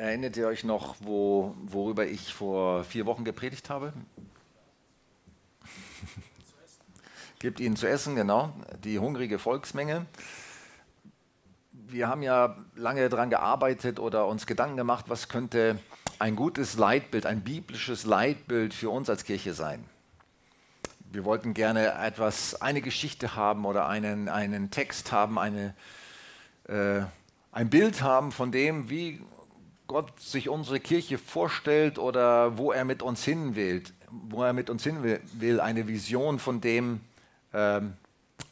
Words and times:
Erinnert 0.00 0.34
ihr 0.38 0.46
euch 0.46 0.64
noch, 0.64 0.96
wo, 1.00 1.54
worüber 1.60 2.06
ich 2.06 2.32
vor 2.32 2.84
vier 2.84 3.04
Wochen 3.04 3.22
gepredigt 3.22 3.68
habe? 3.68 3.92
Gebt 7.38 7.60
ihnen 7.60 7.76
zu 7.76 7.86
essen, 7.86 8.16
genau, 8.16 8.54
die 8.82 8.98
hungrige 8.98 9.38
Volksmenge. 9.38 10.06
Wir 11.72 12.08
haben 12.08 12.22
ja 12.22 12.56
lange 12.76 13.10
daran 13.10 13.28
gearbeitet 13.28 13.98
oder 13.98 14.26
uns 14.26 14.46
Gedanken 14.46 14.78
gemacht, 14.78 15.04
was 15.08 15.28
könnte 15.28 15.78
ein 16.18 16.34
gutes 16.34 16.78
Leitbild, 16.78 17.26
ein 17.26 17.42
biblisches 17.42 18.06
Leitbild 18.06 18.72
für 18.72 18.88
uns 18.88 19.10
als 19.10 19.24
Kirche 19.24 19.52
sein. 19.52 19.84
Wir 21.12 21.26
wollten 21.26 21.52
gerne 21.52 21.92
etwas, 21.92 22.62
eine 22.62 22.80
Geschichte 22.80 23.36
haben 23.36 23.66
oder 23.66 23.86
einen, 23.86 24.30
einen 24.30 24.70
Text 24.70 25.12
haben, 25.12 25.38
eine, 25.38 25.74
äh, 26.68 27.02
ein 27.52 27.68
Bild 27.68 28.00
haben 28.00 28.32
von 28.32 28.50
dem, 28.50 28.88
wie 28.88 29.20
Gott 29.90 30.20
sich 30.20 30.48
unsere 30.48 30.78
Kirche 30.78 31.18
vorstellt 31.18 31.98
oder 31.98 32.56
wo 32.56 32.70
er 32.70 32.84
mit 32.84 33.02
uns 33.02 33.24
hin 33.24 33.56
will, 33.56 33.82
wo 34.08 34.44
er 34.44 34.52
mit 34.52 34.70
uns 34.70 34.84
hin 34.84 35.02
will, 35.02 35.60
eine 35.60 35.88
Vision 35.88 36.38
von 36.38 36.60
dem, 36.60 37.00
ähm, 37.52 37.94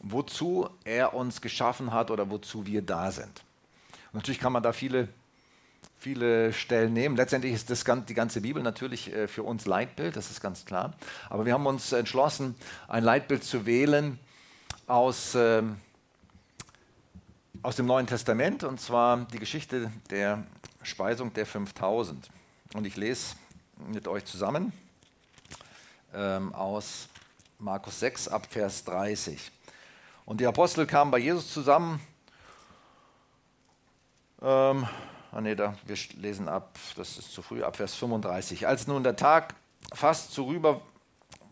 wozu 0.01 0.69
er 0.83 1.15
uns 1.15 1.41
geschaffen 1.41 1.93
hat 1.93 2.11
oder 2.11 2.29
wozu 2.29 2.67
wir 2.67 2.83
da 2.83 3.13
sind. 3.13 3.45
Und 4.07 4.15
natürlich 4.15 4.41
kann 4.41 4.53
man 4.53 4.65
da 4.65 4.73
viele, 4.73 5.07
viele 5.97 6.53
Stellen 6.53 6.93
nehmen. 6.93 7.15
Letztendlich 7.15 7.53
ist 7.53 7.71
das, 7.71 7.85
die 8.09 8.15
ganze 8.15 8.41
Bibel 8.41 8.61
natürlich 8.61 9.15
äh, 9.15 9.29
für 9.29 9.45
uns 9.45 9.65
Leitbild, 9.65 10.17
das 10.17 10.33
ist 10.33 10.41
ganz 10.41 10.65
klar. 10.65 10.95
Aber 11.31 11.47
wir 11.47 11.53
haben 11.53 11.67
uns 11.67 11.93
entschlossen, 11.93 12.57
ein 12.89 13.05
Leitbild 13.05 13.45
zu 13.45 13.65
wählen 13.65 14.19
aus, 14.89 15.37
ähm, 15.37 15.77
aus 17.63 17.77
dem 17.77 17.87
Neuen 17.87 18.09
Testament, 18.09 18.65
und 18.65 18.81
zwar 18.81 19.19
die 19.33 19.39
Geschichte 19.39 19.93
der 20.11 20.43
Speisung 20.83 21.33
der 21.33 21.47
5000. 21.47 22.29
Und 22.75 22.87
ich 22.87 22.97
lese 22.97 23.37
mit 23.77 24.09
euch 24.09 24.25
zusammen 24.25 24.73
ähm, 26.15 26.55
aus 26.55 27.09
Markus 27.59 28.01
6 28.01 28.29
ab 28.29 28.47
Vers 28.51 28.85
30. 28.85 29.51
Und 30.25 30.41
die 30.41 30.47
Apostel 30.47 30.87
kamen 30.87 31.11
bei 31.11 31.19
Jesus 31.19 31.53
zusammen. 31.53 32.01
Ähm, 34.41 34.87
ah 35.33 35.41
nee, 35.41 35.55
da, 35.55 35.77
wir 35.85 35.97
lesen 36.17 36.49
ab, 36.49 36.79
das 36.97 37.19
ist 37.19 37.33
zu 37.33 37.43
früh, 37.43 37.63
ab 37.63 37.77
Vers 37.77 37.95
35. 37.95 38.67
Als 38.67 38.87
nun 38.87 39.03
der 39.03 39.17
Tag 39.17 39.55
fast 39.93 40.35
vorüber, 40.35 40.81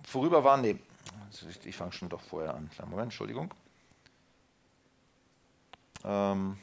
vorüber 0.07 0.45
war, 0.45 0.57
nee, 0.57 0.79
ich 1.65 1.77
fange 1.77 1.93
schon 1.93 2.09
doch 2.09 2.21
vorher 2.21 2.55
an. 2.55 2.71
Moment, 2.89 3.07
Entschuldigung. 3.07 3.53
Ähm, 6.05 6.59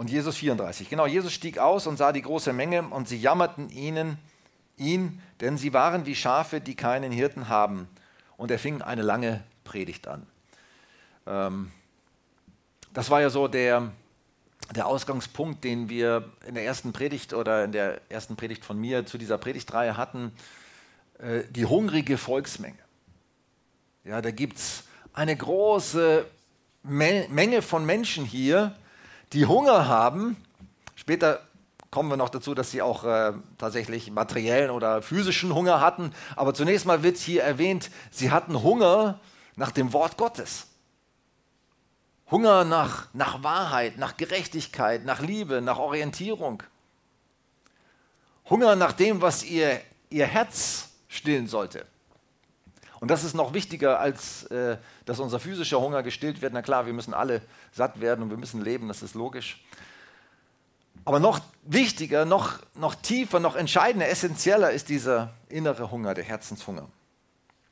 und 0.00 0.08
Jesus 0.08 0.38
34. 0.38 0.88
Genau, 0.88 1.06
Jesus 1.06 1.30
stieg 1.30 1.58
aus 1.58 1.86
und 1.86 1.98
sah 1.98 2.10
die 2.12 2.22
große 2.22 2.54
Menge 2.54 2.84
und 2.84 3.06
sie 3.06 3.18
jammerten 3.18 3.68
ihnen, 3.68 4.16
ihn, 4.78 5.20
denn 5.42 5.58
sie 5.58 5.74
waren 5.74 6.06
wie 6.06 6.14
Schafe, 6.14 6.62
die 6.62 6.74
keinen 6.74 7.12
Hirten 7.12 7.50
haben. 7.50 7.86
Und 8.38 8.50
er 8.50 8.58
fing 8.58 8.80
eine 8.80 9.02
lange 9.02 9.44
Predigt 9.62 10.08
an. 10.08 10.26
Ähm, 11.26 11.70
das 12.94 13.10
war 13.10 13.20
ja 13.20 13.28
so 13.28 13.46
der, 13.46 13.92
der 14.74 14.86
Ausgangspunkt, 14.86 15.64
den 15.64 15.90
wir 15.90 16.32
in 16.46 16.54
der 16.54 16.64
ersten 16.64 16.94
Predigt 16.94 17.34
oder 17.34 17.62
in 17.62 17.72
der 17.72 18.00
ersten 18.08 18.36
Predigt 18.36 18.64
von 18.64 18.80
mir 18.80 19.04
zu 19.04 19.18
dieser 19.18 19.36
Predigtreihe 19.36 19.98
hatten. 19.98 20.32
Äh, 21.18 21.42
die 21.50 21.66
hungrige 21.66 22.16
Volksmenge. 22.16 22.78
Ja, 24.04 24.22
da 24.22 24.30
gibt 24.30 24.56
es 24.56 24.84
eine 25.12 25.36
große 25.36 26.24
Menge 26.84 27.60
von 27.60 27.84
Menschen 27.84 28.24
hier, 28.24 28.74
die 29.32 29.46
Hunger 29.46 29.88
haben. 29.88 30.36
Später 30.96 31.40
kommen 31.90 32.08
wir 32.08 32.16
noch 32.16 32.28
dazu, 32.28 32.54
dass 32.54 32.70
sie 32.70 32.82
auch 32.82 33.04
äh, 33.04 33.32
tatsächlich 33.58 34.10
materiellen 34.10 34.70
oder 34.70 35.02
physischen 35.02 35.54
Hunger 35.54 35.80
hatten. 35.80 36.12
Aber 36.36 36.54
zunächst 36.54 36.86
mal 36.86 37.02
wird 37.02 37.16
hier 37.16 37.42
erwähnt, 37.42 37.90
sie 38.10 38.30
hatten 38.30 38.62
Hunger 38.62 39.20
nach 39.56 39.72
dem 39.72 39.92
Wort 39.92 40.16
Gottes. 40.16 40.66
Hunger 42.30 42.64
nach, 42.64 43.08
nach 43.12 43.42
Wahrheit, 43.42 43.98
nach 43.98 44.16
Gerechtigkeit, 44.16 45.04
nach 45.04 45.20
Liebe, 45.20 45.60
nach 45.60 45.78
Orientierung. 45.78 46.62
Hunger 48.48 48.76
nach 48.76 48.92
dem, 48.92 49.20
was 49.20 49.42
ihr, 49.42 49.80
ihr 50.10 50.26
Herz 50.26 50.90
stillen 51.08 51.48
sollte. 51.48 51.86
Und 53.00 53.10
das 53.10 53.24
ist 53.24 53.34
noch 53.34 53.54
wichtiger, 53.54 53.98
als 53.98 54.44
äh, 54.44 54.76
dass 55.06 55.20
unser 55.20 55.40
physischer 55.40 55.80
Hunger 55.80 56.02
gestillt 56.02 56.42
wird. 56.42 56.52
Na 56.52 56.62
klar, 56.62 56.84
wir 56.86 56.92
müssen 56.92 57.14
alle 57.14 57.40
satt 57.72 58.00
werden 58.00 58.22
und 58.22 58.30
wir 58.30 58.36
müssen 58.36 58.62
leben, 58.62 58.88
das 58.88 59.02
ist 59.02 59.14
logisch. 59.14 59.64
Aber 61.06 61.18
noch 61.18 61.40
wichtiger, 61.62 62.26
noch, 62.26 62.58
noch 62.74 62.94
tiefer, 62.94 63.40
noch 63.40 63.56
entscheidender, 63.56 64.08
essentieller 64.08 64.70
ist 64.70 64.90
dieser 64.90 65.32
innere 65.48 65.90
Hunger, 65.90 66.12
der 66.12 66.24
Herzenshunger. 66.24 66.88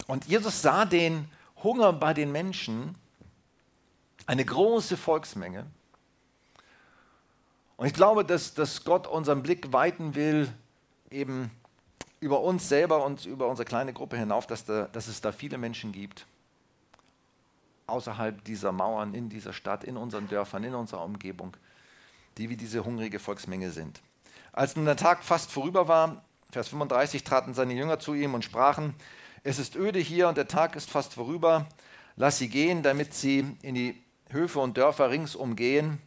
Und 0.07 0.25
Jesus 0.25 0.63
sah 0.63 0.87
den 0.87 1.31
Hunger 1.63 1.93
bei 1.93 2.15
den 2.15 2.33
Menschen, 2.33 2.95
eine 4.27 4.45
große 4.45 4.97
Volksmenge. 4.97 5.67
Und 7.77 7.87
ich 7.87 7.95
glaube, 7.95 8.25
dass, 8.25 8.55
dass 8.55 8.85
Gott 8.85 9.07
unseren 9.07 9.43
Blick 9.43 9.73
weiten 9.73 10.15
will, 10.15 10.53
eben 11.11 11.51
über 12.21 12.41
uns 12.41 12.69
selber 12.69 13.05
und 13.05 13.25
über 13.27 13.49
unsere 13.49 13.65
kleine 13.65 13.93
Gruppe 13.93 14.17
hinauf, 14.17 14.47
dass, 14.47 14.65
da, 14.65 14.89
dass 14.93 15.09
es 15.09 15.21
da 15.21 15.33
viele 15.33 15.59
Menschen 15.59 15.93
gibt, 15.93 16.27
außerhalb 17.87 18.45
dieser 18.45 18.73
Mauern, 18.73 19.15
in 19.15 19.29
dieser 19.29 19.53
Stadt, 19.53 19.85
in 19.85 19.97
unseren 19.97 20.29
Dörfern, 20.29 20.65
in 20.65 20.75
unserer 20.75 21.05
Umgebung, 21.05 21.57
die 22.37 22.51
wie 22.51 22.57
diese 22.57 22.85
hungrige 22.85 23.19
Volksmenge 23.19 23.71
sind. 23.71 24.01
Als 24.53 24.77
nun 24.77 24.85
der 24.85 24.97
Tag 24.97 25.23
fast 25.23 25.53
vorüber 25.53 25.89
war, 25.89 26.25
Vers 26.51 26.69
35, 26.69 27.25
traten 27.25 27.55
seine 27.55 27.75
Jünger 27.75 27.99
zu 27.99 28.15
ihm 28.15 28.35
und 28.35 28.45
sprachen, 28.45 28.95
es 29.45 29.59
ist 29.59 29.77
öde 29.77 29.99
hier 29.99 30.29
und 30.29 30.37
der 30.37 30.49
Tag 30.49 30.77
ist 30.77 30.91
fast 30.91 31.15
vorüber, 31.15 31.67
lass 32.17 32.39
sie 32.39 32.49
gehen, 32.49 32.83
damit 32.83 33.15
sie 33.15 33.57
in 33.63 33.75
die 33.75 34.03
Höfe 34.31 34.59
und 34.61 34.77
Dörfer 34.77 35.11
ringsum 35.11 35.57
gehen 35.57 36.01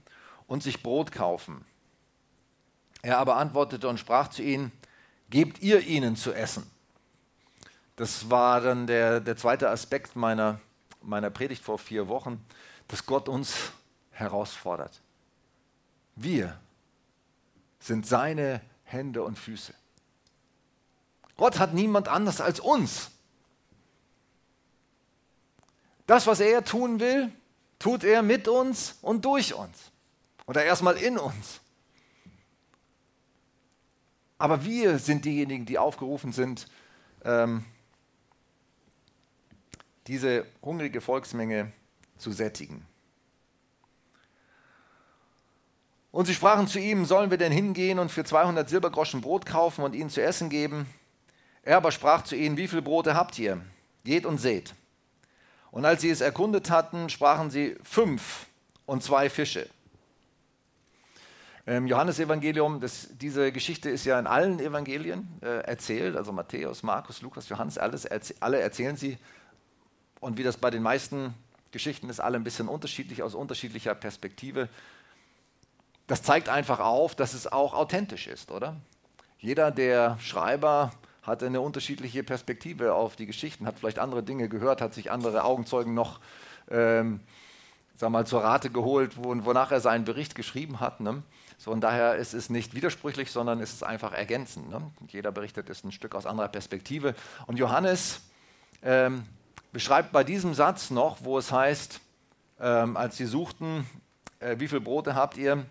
und 0.48 0.64
sich 0.64 0.84
Brot 0.84 1.12
kaufen. 1.12 1.66
Er 3.02 3.18
aber 3.18 3.38
antwortete 3.38 3.88
und 3.88 4.00
sprach 4.00 4.28
zu 4.28 4.44
ihnen, 4.44 4.72
gebt 5.32 5.64
ihr 5.64 5.82
ihnen 5.82 6.16
zu 6.16 6.34
essen. 6.34 6.70
Das 7.96 8.30
war 8.30 8.62
dann 8.62 8.86
der, 8.86 9.20
der 9.20 9.36
zweite 9.38 9.70
Aspekt 9.70 10.16
meiner, 10.16 10.60
meiner 11.02 11.32
Predigt 11.32 11.64
vor 11.64 11.80
vier 11.80 12.08
Wochen, 12.08 12.46
dass 12.88 13.06
Gott 13.06 13.28
uns 13.28 13.56
herausfordert. 14.12 15.02
Wir 16.16 16.60
sind 17.80 18.06
seine 18.06 18.62
Hände 18.84 19.24
und 19.24 19.40
Füße. 19.40 19.74
Gott 21.38 21.58
hat 21.58 21.74
niemand 21.74 22.08
anders 22.08 22.42
als 22.42 22.60
uns. 22.60 23.10
Das, 26.06 26.28
was 26.28 26.40
er 26.40 26.64
tun 26.64 27.00
will, 27.00 27.32
tut 27.80 28.04
er 28.04 28.22
mit 28.22 28.48
uns 28.48 28.98
und 29.02 29.26
durch 29.26 29.54
uns. 29.54 29.92
Oder 30.46 30.66
erstmal 30.66 30.98
in 30.98 31.18
uns. 31.18 31.62
Aber 34.42 34.66
wir 34.66 34.98
sind 34.98 35.26
diejenigen, 35.26 35.68
die 35.68 35.78
aufgerufen 35.78 36.32
sind, 36.32 36.66
ähm, 37.24 37.64
diese 40.08 40.48
hungrige 40.64 41.00
Volksmenge 41.00 41.72
zu 42.18 42.32
sättigen. 42.32 42.84
Und 46.12 46.26
sie 46.26 46.34
sprachen 46.34 46.66
zu 46.66 46.80
ihm, 46.80 47.06
sollen 47.06 47.30
wir 47.30 47.38
denn 47.38 47.52
hingehen 47.52 48.00
und 48.00 48.12
für 48.12 48.24
200 48.24 48.68
Silbergroschen 48.68 49.22
Brot 49.22 49.46
kaufen 49.46 49.84
und 49.84 49.94
ihnen 49.94 50.10
zu 50.10 50.24
essen 50.24 50.50
geben? 50.50 50.88
Er 51.62 51.78
aber 51.78 51.92
sprach 51.92 52.24
zu 52.24 52.36
ihnen, 52.36 52.58
wie 52.58 52.68
viele 52.68 52.82
Brote 52.82 53.14
habt 53.14 53.38
ihr? 53.38 53.62
Geht 54.06 54.26
und 54.26 54.40
seht. 54.40 54.74
Und 55.70 55.86
als 55.86 56.02
sie 56.02 56.10
es 56.10 56.20
erkundet 56.20 56.72
hatten, 56.72 57.10
sprachen 57.10 57.52
sie 57.52 57.78
fünf 57.84 58.48
und 58.88 59.04
zwei 59.04 59.30
Fische. 59.30 59.70
Im 61.66 61.86
Johannesevangelium, 61.86 62.82
diese 63.14 63.52
Geschichte 63.52 63.90
ist 63.90 64.06
ja 64.06 64.18
in 64.20 64.26
allen 64.26 64.60
Evangelien 64.60 65.28
äh, 65.42 65.60
erzählt, 65.60 66.16
also 66.16 66.32
Matthäus, 66.32 66.82
Markus, 66.82 67.22
Lukas, 67.22 67.50
Johannes, 67.50 67.78
alles, 67.78 68.08
alle 68.42 68.60
erzählen 68.60 68.96
sie. 68.96 69.18
Und 70.20 70.38
wie 70.38 70.44
das 70.44 70.58
bei 70.58 70.72
den 70.72 70.82
meisten 70.82 71.36
Geschichten 71.72 72.10
ist, 72.10 72.20
alle 72.20 72.38
ein 72.38 72.44
bisschen 72.44 72.68
unterschiedlich, 72.68 73.22
aus 73.22 73.36
unterschiedlicher 73.36 73.94
Perspektive. 73.94 74.70
Das 76.08 76.24
zeigt 76.24 76.50
einfach 76.50 76.80
auf, 76.80 77.16
dass 77.16 77.34
es 77.34 77.46
auch 77.46 77.74
authentisch 77.74 78.28
ist, 78.28 78.52
oder? 78.52 78.76
Jeder 79.38 79.72
der 79.72 80.18
Schreiber 80.20 80.92
hatte 81.22 81.46
eine 81.46 81.62
unterschiedliche 81.62 82.24
Perspektive 82.24 82.96
auf 82.96 83.16
die 83.16 83.28
Geschichten, 83.28 83.68
hat 83.68 83.78
vielleicht 83.78 84.00
andere 84.00 84.24
Dinge 84.24 84.50
gehört, 84.50 84.82
hat 84.82 84.96
sich 84.96 85.12
andere 85.12 85.44
Augenzeugen 85.44 85.94
noch 85.94 86.20
ähm, 86.70 87.20
sag 87.96 88.10
mal, 88.10 88.26
zur 88.26 88.44
Rate 88.44 88.72
geholt, 88.72 89.14
wonach 89.18 89.72
er 89.72 89.80
seinen 89.80 90.06
Bericht 90.06 90.36
geschrieben 90.36 90.80
hat. 90.80 91.00
Ne? 91.00 91.22
So, 91.62 91.70
und 91.70 91.82
daher 91.82 92.16
ist 92.16 92.34
es 92.34 92.50
nicht 92.50 92.74
widersprüchlich, 92.74 93.30
sondern 93.30 93.62
es 93.62 93.72
ist 93.72 93.84
einfach 93.84 94.14
ergänzend. 94.14 94.72
Ne? 94.72 94.82
Jeder 95.10 95.32
berichtet 95.32 95.70
es 95.70 95.84
ein 95.84 95.92
Stück 95.92 96.16
aus 96.16 96.26
anderer 96.26 96.48
Perspektive. 96.48 97.14
Und 97.46 97.60
Johannes 97.60 98.22
ähm, 98.82 99.26
beschreibt 99.72 100.12
bei 100.12 100.24
diesem 100.24 100.56
Satz 100.56 100.90
noch, 100.90 101.24
wo 101.24 101.38
es 101.38 101.52
heißt, 101.52 102.02
ähm, 102.60 102.98
als 102.98 103.18
sie 103.18 103.28
suchten, 103.28 103.88
äh, 104.40 104.56
wie 104.58 104.68
viele 104.68 104.82
Brote 104.82 105.14
habt 105.14 105.38
ihr, 105.38 105.64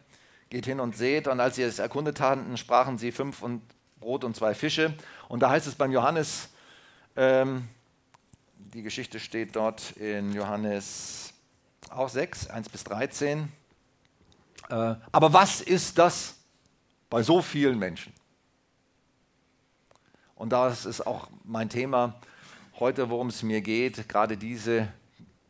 geht 0.48 0.64
hin 0.64 0.78
und 0.78 0.96
seht. 0.96 1.26
Und 1.26 1.40
als 1.40 1.56
sie 1.56 1.64
es 1.64 1.80
erkundet 1.80 2.20
hatten, 2.20 2.56
sprachen 2.56 2.96
sie 2.96 3.10
fünf 3.10 3.42
und 3.42 3.60
Brot 3.98 4.22
und 4.22 4.36
zwei 4.36 4.54
Fische. 4.54 4.94
Und 5.28 5.40
da 5.40 5.50
heißt 5.50 5.66
es 5.66 5.74
beim 5.74 5.90
Johannes, 5.90 6.50
ähm, 7.16 7.66
die 8.54 8.82
Geschichte 8.84 9.18
steht 9.18 9.56
dort 9.56 9.90
in 9.96 10.34
Johannes 10.34 11.34
auch 11.90 12.08
6, 12.08 12.46
1 12.46 12.68
bis 12.68 12.84
13. 12.84 13.50
Äh, 14.70 14.94
aber 15.10 15.32
was 15.32 15.60
ist 15.60 15.98
das 15.98 16.36
bei 17.08 17.22
so 17.22 17.42
vielen 17.42 17.78
Menschen? 17.78 18.12
Und 20.36 20.50
das 20.50 20.86
ist 20.86 21.06
auch 21.06 21.28
mein 21.44 21.68
Thema 21.68 22.14
heute, 22.78 23.10
worum 23.10 23.28
es 23.28 23.42
mir 23.42 23.60
geht, 23.60 24.08
gerade 24.08 24.36
diese 24.36 24.88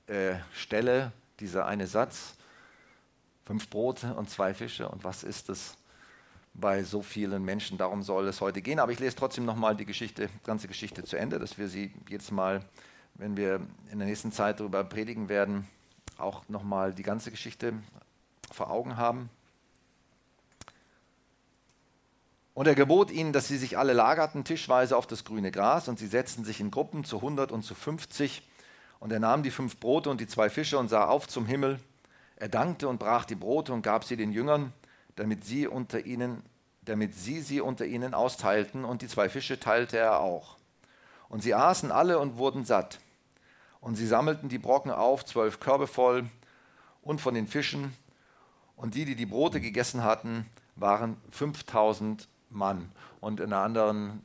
äh, 0.07 0.35
Stelle, 0.53 1.13
dieser 1.39 1.67
eine 1.67 1.87
Satz, 1.87 2.35
fünf 3.45 3.69
Brote 3.69 4.15
und 4.15 4.31
zwei 4.31 4.55
Fische. 4.55 4.89
Und 4.89 5.05
was 5.05 5.23
ist 5.23 5.49
es 5.51 5.77
bei 6.55 6.83
so 6.83 7.03
vielen 7.03 7.45
Menschen? 7.45 7.79
Darum 7.79 8.03
soll 8.03 8.27
es 8.27 8.41
heute 8.41 8.63
gehen. 8.63 8.81
Aber 8.81 8.91
ich 8.91 8.99
lese 8.99 9.17
trotzdem 9.17 9.45
nochmal 9.45 9.77
die 9.77 9.85
Geschichte, 9.87 10.31
ganze 10.45 10.67
Geschichte 10.67 11.05
zu 11.05 11.17
Ende, 11.17 11.39
dass 11.39 11.59
wir 11.59 11.69
sie 11.69 11.93
jetzt 12.09 12.33
mal, 12.33 12.65
wenn 13.15 13.37
wir 13.37 13.61
in 13.93 13.99
der 13.99 14.09
nächsten 14.09 14.33
Zeit 14.33 14.61
darüber 14.61 14.83
predigen 14.83 15.29
werden, 15.29 15.69
auch 16.17 16.49
nochmal 16.49 16.95
die 16.95 17.03
ganze 17.03 17.31
Geschichte 17.31 17.75
vor 18.51 18.71
Augen 18.71 18.97
haben. 18.97 19.31
Und 22.55 22.67
er 22.67 22.75
gebot 22.75 23.11
ihnen, 23.11 23.33
dass 23.33 23.49
sie 23.49 23.57
sich 23.57 23.79
alle 23.79 23.93
lagerten, 23.93 24.45
tischweise 24.45 24.97
auf 24.97 25.07
das 25.07 25.25
grüne 25.25 25.51
Gras, 25.51 25.89
und 25.89 25.99
sie 25.99 26.07
setzten 26.07 26.45
sich 26.45 26.61
in 26.61 26.71
Gruppen 26.71 27.05
zu 27.05 27.17
100 27.17 27.53
und 27.53 27.63
zu 27.63 27.75
50. 27.75 28.47
Und 28.99 29.13
er 29.13 29.21
nahm 29.21 29.43
die 29.43 29.51
fünf 29.51 29.79
Brote 29.79 30.11
und 30.11 30.21
die 30.21 30.27
zwei 30.27 30.51
Fische 30.51 30.79
und 30.79 30.89
sah 30.89 31.07
auf 31.07 31.27
zum 31.27 31.47
Himmel. 31.47 31.81
Er 32.37 32.49
dankte 32.49 32.89
und 32.89 32.99
brach 32.99 33.25
die 33.25 33.35
Brote 33.35 33.73
und 33.73 33.83
gab 33.83 34.05
sie 34.05 34.17
den 34.17 34.33
Jüngern, 34.33 34.73
damit 35.17 35.45
sie, 35.45 35.67
unter 35.67 36.05
ihnen, 36.05 36.43
damit 36.83 37.15
sie 37.15 37.41
sie 37.41 37.61
unter 37.61 37.87
ihnen 37.87 38.13
austeilten, 38.15 38.85
und 38.85 39.03
die 39.03 39.09
zwei 39.09 39.29
Fische 39.29 39.59
teilte 39.59 39.97
er 39.97 40.21
auch. 40.21 40.57
Und 41.29 41.43
sie 41.43 41.55
aßen 41.55 41.91
alle 41.91 42.19
und 42.19 42.37
wurden 42.37 42.65
satt. 42.65 42.99
Und 43.81 43.97
sie 43.97 44.07
sammelten 44.07 44.49
die 44.49 44.59
Brocken 44.59 44.91
auf, 44.91 45.25
zwölf 45.25 45.61
Körbe 45.61 45.87
voll, 45.87 46.29
und 47.03 47.21
von 47.21 47.35
den 47.35 47.47
Fischen. 47.47 47.95
Und 48.81 48.95
die, 48.95 49.05
die 49.05 49.15
die 49.15 49.27
Brote 49.27 49.61
gegessen 49.61 50.03
hatten, 50.03 50.47
waren 50.75 51.19
5000 51.33 52.27
Mann. 52.49 52.91
Und 53.21 53.39
in 53.39 53.53
einer 53.53 53.63
anderen 53.63 54.23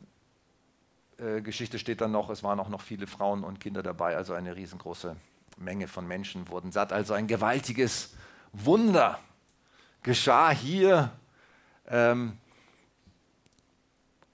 äh, 1.18 1.42
Geschichte 1.42 1.78
steht 1.78 2.00
dann 2.00 2.14
noch, 2.14 2.30
es 2.30 2.42
waren 2.42 2.58
auch 2.62 2.70
noch 2.70 2.80
viele 2.80 3.06
Frauen 3.06 3.44
und 3.44 3.60
Kinder 3.60 3.84
dabei, 3.84 4.16
also 4.16 4.34
eine 4.34 4.56
riesengroße 4.56 5.18
Menge 5.58 5.90
von 5.90 6.08
Menschen 6.08 6.48
wurden 6.48 6.72
satt. 6.72 6.94
Also 6.94 7.14
ein 7.14 7.28
gewaltiges 7.28 8.14
Wunder 8.54 9.20
geschah 10.04 10.52
hier. 10.52 11.12
Ähm, 11.90 12.38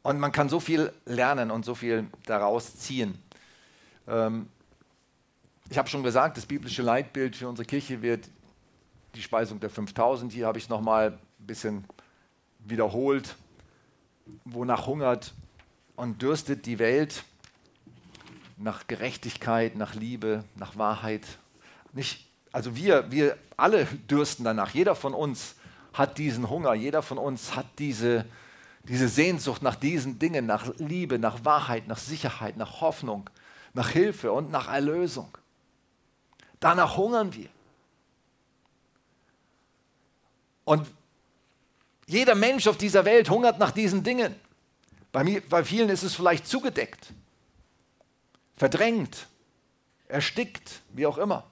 und 0.03 0.19
man 0.19 0.31
kann 0.31 0.49
so 0.49 0.59
viel 0.59 0.93
lernen 1.05 1.49
und 1.49 1.65
so 1.65 1.73
viel 1.73 2.05
daraus 2.27 2.77
ziehen. 2.77 3.17
Ähm, 4.07 4.49
ich 5.71 5.79
habe 5.79 5.89
schon 5.89 6.03
gesagt, 6.03 6.37
das 6.37 6.45
biblische 6.45 6.83
Leitbild 6.83 7.35
für 7.35 7.49
unsere 7.49 7.65
Kirche 7.65 8.03
wird 8.03 8.29
die 9.15 9.21
Speisung 9.21 9.59
der 9.59 9.69
5000. 9.69 10.31
Hier 10.31 10.47
habe 10.47 10.57
ich 10.57 10.65
es 10.65 10.69
nochmal 10.69 11.11
ein 11.39 11.45
bisschen 11.45 11.85
wiederholt 12.59 13.35
wonach 14.45 14.87
hungert 14.87 15.33
und 15.95 16.21
dürstet 16.21 16.65
die 16.65 16.79
Welt 16.79 17.23
nach 18.57 18.87
Gerechtigkeit, 18.87 19.75
nach 19.75 19.95
Liebe, 19.95 20.43
nach 20.55 20.77
Wahrheit. 20.77 21.25
Nicht, 21.93 22.27
also 22.51 22.75
wir, 22.75 23.11
wir 23.11 23.37
alle 23.57 23.85
dürsten 23.85 24.43
danach. 24.43 24.73
Jeder 24.73 24.95
von 24.95 25.13
uns 25.13 25.55
hat 25.93 26.17
diesen 26.17 26.49
Hunger, 26.49 26.73
jeder 26.73 27.01
von 27.01 27.17
uns 27.17 27.55
hat 27.55 27.65
diese, 27.79 28.25
diese 28.83 29.07
Sehnsucht 29.07 29.61
nach 29.61 29.75
diesen 29.75 30.19
Dingen, 30.19 30.45
nach 30.45 30.67
Liebe, 30.77 31.19
nach 31.19 31.43
Wahrheit, 31.43 31.87
nach 31.87 31.97
Sicherheit, 31.97 32.57
nach 32.57 32.81
Hoffnung, 32.81 33.29
nach 33.73 33.89
Hilfe 33.89 34.31
und 34.31 34.51
nach 34.51 34.71
Erlösung. 34.71 35.37
Danach 36.59 36.97
hungern 36.97 37.33
wir. 37.33 37.49
Und 40.71 40.87
jeder 42.07 42.33
Mensch 42.33 42.65
auf 42.65 42.77
dieser 42.77 43.03
Welt 43.03 43.29
hungert 43.29 43.59
nach 43.59 43.71
diesen 43.71 44.05
Dingen. 44.05 44.33
Bei, 45.11 45.21
mir, 45.21 45.41
bei 45.41 45.65
vielen 45.65 45.89
ist 45.89 46.01
es 46.01 46.15
vielleicht 46.15 46.47
zugedeckt, 46.47 47.11
verdrängt, 48.55 49.27
erstickt, 50.07 50.81
wie 50.93 51.05
auch 51.05 51.17
immer. 51.17 51.43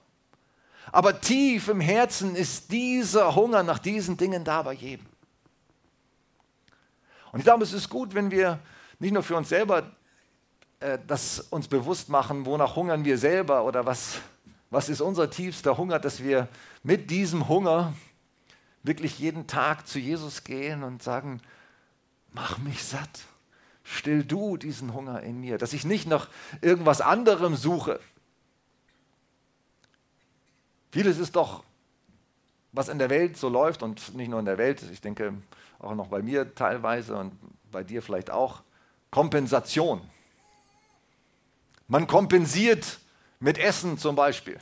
Aber 0.90 1.20
tief 1.20 1.68
im 1.68 1.82
Herzen 1.82 2.34
ist 2.34 2.72
dieser 2.72 3.34
Hunger 3.34 3.62
nach 3.62 3.78
diesen 3.78 4.16
Dingen 4.16 4.42
da 4.42 4.62
bei 4.62 4.72
jedem. 4.72 5.04
Und 7.30 7.40
ich 7.40 7.44
glaube, 7.44 7.64
es 7.64 7.74
ist 7.74 7.90
gut, 7.90 8.14
wenn 8.14 8.30
wir 8.30 8.58
nicht 9.00 9.12
nur 9.12 9.22
für 9.22 9.36
uns 9.36 9.50
selber 9.50 9.90
äh, 10.78 10.98
das 11.06 11.40
uns 11.50 11.68
bewusst 11.68 12.08
machen, 12.08 12.46
wonach 12.46 12.74
hungern 12.74 13.04
wir 13.04 13.18
selber 13.18 13.66
oder 13.66 13.84
was, 13.84 14.18
was 14.70 14.88
ist 14.88 15.02
unser 15.02 15.28
tiefster 15.28 15.76
Hunger, 15.76 15.98
dass 15.98 16.22
wir 16.22 16.48
mit 16.82 17.10
diesem 17.10 17.48
Hunger 17.48 17.92
wirklich 18.82 19.18
jeden 19.18 19.46
Tag 19.46 19.86
zu 19.86 19.98
Jesus 19.98 20.44
gehen 20.44 20.82
und 20.82 21.02
sagen, 21.02 21.40
mach 22.32 22.58
mich 22.58 22.84
satt, 22.84 23.20
still 23.82 24.24
du 24.24 24.56
diesen 24.56 24.94
Hunger 24.94 25.22
in 25.22 25.40
mir, 25.40 25.58
dass 25.58 25.72
ich 25.72 25.84
nicht 25.84 26.06
nach 26.06 26.28
irgendwas 26.60 27.00
anderem 27.00 27.56
suche. 27.56 28.00
Vieles 30.92 31.18
ist 31.18 31.36
doch, 31.36 31.62
was 32.72 32.88
in 32.88 32.98
der 32.98 33.10
Welt 33.10 33.36
so 33.36 33.48
läuft 33.48 33.82
und 33.82 34.14
nicht 34.14 34.28
nur 34.28 34.38
in 34.38 34.46
der 34.46 34.58
Welt, 34.58 34.82
ich 34.90 35.00
denke 35.00 35.34
auch 35.78 35.94
noch 35.94 36.08
bei 36.08 36.22
mir 36.22 36.54
teilweise 36.54 37.16
und 37.16 37.32
bei 37.70 37.84
dir 37.84 38.02
vielleicht 38.02 38.30
auch, 38.30 38.62
Kompensation. 39.10 40.00
Man 41.88 42.06
kompensiert 42.06 43.00
mit 43.40 43.58
Essen 43.58 43.98
zum 43.98 44.14
Beispiel. 44.14 44.58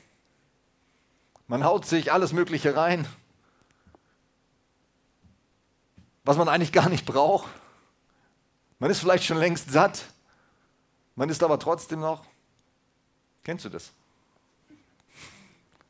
Man 1.47 1.65
haut 1.65 1.85
sich 1.85 2.13
alles 2.13 2.33
Mögliche 2.33 2.77
rein, 2.77 3.07
was 6.29 6.37
man 6.37 6.51
eigentlich 6.51 6.73
gar 6.73 6.91
nicht 6.91 7.07
braucht. 7.07 7.49
Man 8.79 8.91
ist 8.91 9.01
vielleicht 9.01 9.25
schon 9.25 9.39
längst 9.39 9.71
satt, 9.71 10.05
man 11.15 11.31
ist 11.31 11.43
aber 11.43 11.59
trotzdem 11.59 12.01
noch. 12.01 12.23
Kennst 13.43 13.65
du 13.65 13.71
das? 13.71 13.93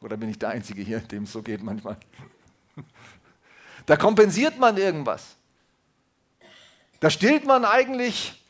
Oder 0.00 0.16
bin 0.16 0.28
ich 0.28 0.38
der 0.38 0.50
Einzige 0.50 0.80
hier, 0.82 1.00
dem 1.00 1.24
es 1.24 1.32
so 1.32 1.42
geht 1.42 1.60
manchmal? 1.60 1.96
Da 3.84 3.96
kompensiert 3.96 4.60
man 4.60 4.76
irgendwas. 4.76 5.34
Da 7.00 7.10
stillt 7.10 7.44
man 7.44 7.64
eigentlich 7.64 8.40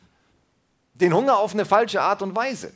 den 0.93 1.15
Hunger 1.15 1.39
auf 1.39 1.55
eine 1.55 1.65
falsche 1.65 2.03
Art 2.03 2.21
und 2.21 2.37
Weise. 2.37 2.75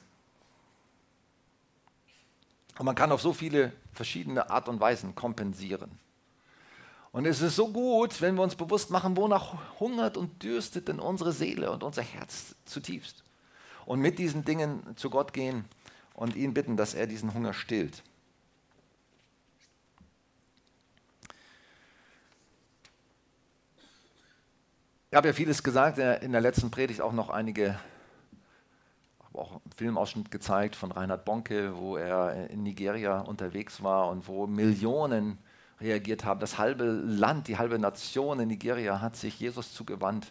Und 2.78 2.86
man 2.86 2.94
kann 2.94 3.12
auf 3.12 3.20
so 3.20 3.34
viele 3.34 3.74
verschiedene 3.92 4.48
Art 4.48 4.70
und 4.70 4.80
Weisen 4.80 5.14
kompensieren. 5.14 5.98
Und 7.12 7.26
es 7.26 7.42
ist 7.42 7.56
so 7.56 7.68
gut, 7.68 8.22
wenn 8.22 8.36
wir 8.36 8.42
uns 8.42 8.56
bewusst 8.56 8.90
machen, 8.90 9.18
wonach 9.18 9.78
hungert 9.78 10.16
und 10.16 10.42
dürstet 10.42 10.88
denn 10.88 10.98
unsere 10.98 11.32
Seele 11.32 11.70
und 11.70 11.82
unser 11.82 12.02
Herz 12.02 12.54
zutiefst. 12.64 13.22
Und 13.84 14.00
mit 14.00 14.18
diesen 14.18 14.46
Dingen 14.46 14.96
zu 14.96 15.10
Gott 15.10 15.34
gehen 15.34 15.66
und 16.14 16.34
ihn 16.34 16.54
bitten, 16.54 16.78
dass 16.78 16.94
er 16.94 17.06
diesen 17.06 17.34
Hunger 17.34 17.52
stillt. 17.52 18.02
Ich 25.10 25.16
habe 25.16 25.28
ja 25.28 25.34
vieles 25.34 25.62
gesagt, 25.62 25.98
in 25.98 26.32
der 26.32 26.40
letzten 26.40 26.70
Predigt 26.70 27.02
auch 27.02 27.12
noch 27.12 27.28
einige, 27.28 27.78
habe 29.22 29.38
auch 29.38 29.50
einen 29.50 29.72
Filmausschnitt 29.76 30.30
gezeigt 30.30 30.74
von 30.74 30.90
Reinhard 30.90 31.26
Bonke, 31.26 31.76
wo 31.76 31.98
er 31.98 32.48
in 32.48 32.62
Nigeria 32.62 33.20
unterwegs 33.20 33.82
war 33.82 34.08
und 34.08 34.26
wo 34.26 34.46
Millionen 34.46 35.36
reagiert 35.82 36.24
haben. 36.24 36.40
Das 36.40 36.58
halbe 36.58 36.84
Land, 36.84 37.48
die 37.48 37.58
halbe 37.58 37.78
Nation 37.78 38.40
in 38.40 38.48
Nigeria 38.48 39.00
hat 39.00 39.16
sich 39.16 39.38
Jesus 39.38 39.74
zugewandt. 39.74 40.30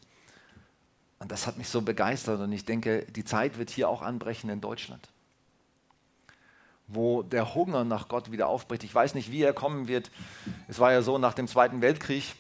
Und 1.20 1.31
das 1.31 1.46
hat 1.46 1.58
mich 1.58 1.70
so 1.70 1.81
begeistert 1.81 2.39
und 2.39 2.51
ich 2.51 2.65
denke, 2.65 3.05
die 3.05 3.24
Zeit 3.24 3.60
wird 3.60 3.70
hier 3.70 3.89
auch 3.89 4.01
anbrechen 4.01 4.50
in 4.50 4.60
Deutschland, 4.60 5.08
wo 6.88 7.22
der 7.22 7.53
Hunger 7.53 7.84
nach 7.84 8.08
Gott 8.08 8.31
wieder 8.31 8.48
aufbricht. 8.48 8.84
Ich 8.84 8.96
weiß 8.96 9.13
nicht, 9.13 9.31
wie 9.31 9.43
er 9.43 9.53
kommen 9.53 9.88
wird. 9.88 10.10
Es 10.67 10.79
war 10.79 10.91
ja 10.91 11.03
so, 11.03 11.20
nach 11.20 11.36
dem 11.36 11.48
Zweiten 11.48 11.81
Weltkrieg 11.81 12.34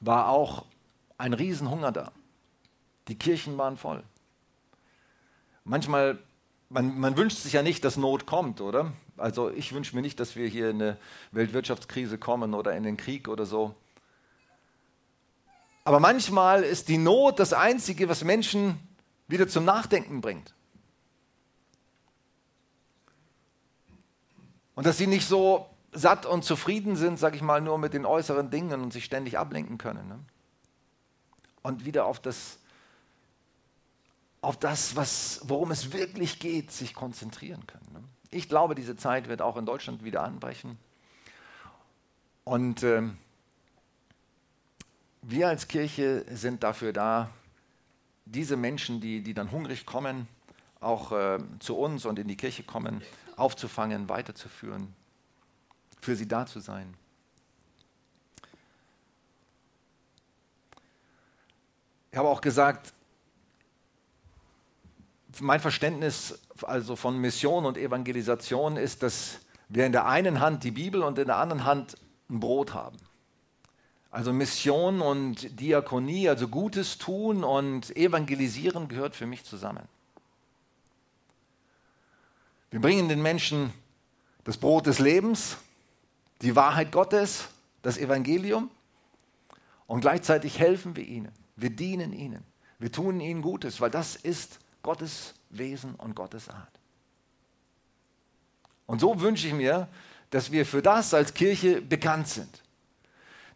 war 0.00 0.28
auch 0.30 0.64
ein 1.16 1.32
Riesenhunger 1.32 1.92
da. 1.92 2.10
Die 3.06 3.16
Kirchen 3.16 3.56
waren 3.56 3.76
voll. 3.76 4.02
Manchmal, 5.62 6.18
man, 6.70 6.98
man 6.98 7.16
wünscht 7.16 7.38
sich 7.38 7.54
ja 7.54 7.62
nicht, 7.62 7.84
dass 7.84 7.96
Not 7.96 8.26
kommt, 8.26 8.60
oder? 8.60 8.92
Also 9.16 9.50
ich 9.50 9.72
wünsche 9.72 9.96
mir 9.96 10.02
nicht, 10.02 10.20
dass 10.20 10.36
wir 10.36 10.46
hier 10.48 10.70
in 10.70 10.82
eine 10.82 10.96
Weltwirtschaftskrise 11.32 12.18
kommen 12.18 12.54
oder 12.54 12.76
in 12.76 12.82
den 12.82 12.96
Krieg 12.96 13.28
oder 13.28 13.46
so. 13.46 13.74
Aber 15.84 16.00
manchmal 16.00 16.62
ist 16.62 16.88
die 16.88 16.98
Not 16.98 17.38
das 17.38 17.52
Einzige, 17.52 18.08
was 18.08 18.22
Menschen 18.22 18.78
wieder 19.26 19.48
zum 19.48 19.64
Nachdenken 19.64 20.20
bringt. 20.20 20.54
Und 24.74 24.86
dass 24.86 24.98
sie 24.98 25.06
nicht 25.06 25.26
so 25.26 25.66
satt 25.92 26.26
und 26.26 26.44
zufrieden 26.44 26.94
sind, 26.94 27.18
sage 27.18 27.36
ich 27.36 27.42
mal, 27.42 27.60
nur 27.60 27.78
mit 27.78 27.94
den 27.94 28.04
äußeren 28.04 28.50
Dingen 28.50 28.80
und 28.80 28.92
sich 28.92 29.04
ständig 29.04 29.38
ablenken 29.38 29.78
können. 29.78 30.06
Ne? 30.08 30.18
Und 31.62 31.84
wieder 31.84 32.04
auf 32.04 32.20
das, 32.20 32.58
auf 34.40 34.56
das 34.56 34.96
was, 34.96 35.40
worum 35.44 35.70
es 35.70 35.92
wirklich 35.92 36.38
geht, 36.38 36.70
sich 36.70 36.94
konzentrieren 36.94 37.66
können. 37.66 37.88
Ne? 37.92 38.04
Ich 38.30 38.48
glaube, 38.48 38.74
diese 38.74 38.96
Zeit 38.96 39.28
wird 39.28 39.42
auch 39.42 39.56
in 39.56 39.66
Deutschland 39.66 40.04
wieder 40.04 40.22
anbrechen. 40.22 40.78
Und 42.44 42.82
äh, 42.82 43.02
wir 45.22 45.48
als 45.48 45.68
Kirche 45.68 46.24
sind 46.30 46.62
dafür 46.62 46.92
da, 46.92 47.30
diese 48.24 48.56
Menschen, 48.56 49.00
die, 49.00 49.22
die 49.22 49.34
dann 49.34 49.50
hungrig 49.50 49.86
kommen, 49.86 50.28
auch 50.80 51.12
äh, 51.12 51.38
zu 51.58 51.76
uns 51.76 52.04
und 52.04 52.18
in 52.18 52.28
die 52.28 52.36
Kirche 52.36 52.62
kommen, 52.62 53.02
aufzufangen, 53.36 54.08
weiterzuführen, 54.08 54.94
für 56.00 56.14
sie 56.14 56.28
da 56.28 56.46
zu 56.46 56.60
sein. 56.60 56.94
Ich 62.10 62.16
habe 62.16 62.28
auch 62.28 62.40
gesagt, 62.40 62.92
mein 65.40 65.60
Verständnis 65.60 66.38
also 66.62 66.96
von 66.96 67.18
Mission 67.18 67.66
und 67.66 67.76
Evangelisation 67.76 68.76
ist, 68.76 69.02
dass 69.02 69.40
wir 69.68 69.86
in 69.86 69.92
der 69.92 70.06
einen 70.06 70.40
Hand 70.40 70.64
die 70.64 70.70
Bibel 70.70 71.02
und 71.02 71.18
in 71.18 71.26
der 71.26 71.36
anderen 71.36 71.64
Hand 71.64 71.96
ein 72.30 72.40
Brot 72.40 72.74
haben. 72.74 72.96
Also 74.10 74.32
Mission 74.32 75.00
und 75.00 75.60
Diakonie, 75.60 76.28
also 76.28 76.48
Gutes 76.48 76.98
tun 76.98 77.44
und 77.44 77.94
Evangelisieren 77.96 78.88
gehört 78.88 79.14
für 79.14 79.26
mich 79.26 79.44
zusammen. 79.44 79.86
Wir 82.70 82.80
bringen 82.80 83.08
den 83.08 83.22
Menschen 83.22 83.72
das 84.44 84.56
Brot 84.56 84.86
des 84.86 84.98
Lebens, 84.98 85.58
die 86.42 86.56
Wahrheit 86.56 86.92
Gottes, 86.92 87.48
das 87.82 87.98
Evangelium 87.98 88.70
und 89.86 90.00
gleichzeitig 90.00 90.58
helfen 90.58 90.96
wir 90.96 91.04
ihnen. 91.04 91.32
Wir 91.56 91.70
dienen 91.70 92.12
ihnen. 92.12 92.44
Wir 92.78 92.92
tun 92.92 93.20
ihnen 93.20 93.42
Gutes, 93.42 93.80
weil 93.80 93.90
das 93.90 94.16
ist 94.16 94.58
Gottes 94.82 95.34
Wesen 95.50 95.94
und 95.96 96.14
Gottes 96.14 96.48
Art. 96.48 96.78
Und 98.86 99.00
so 99.00 99.20
wünsche 99.20 99.46
ich 99.46 99.52
mir, 99.52 99.88
dass 100.30 100.50
wir 100.50 100.66
für 100.66 100.82
das 100.82 101.14
als 101.14 101.34
Kirche 101.34 101.80
bekannt 101.80 102.28
sind. 102.28 102.62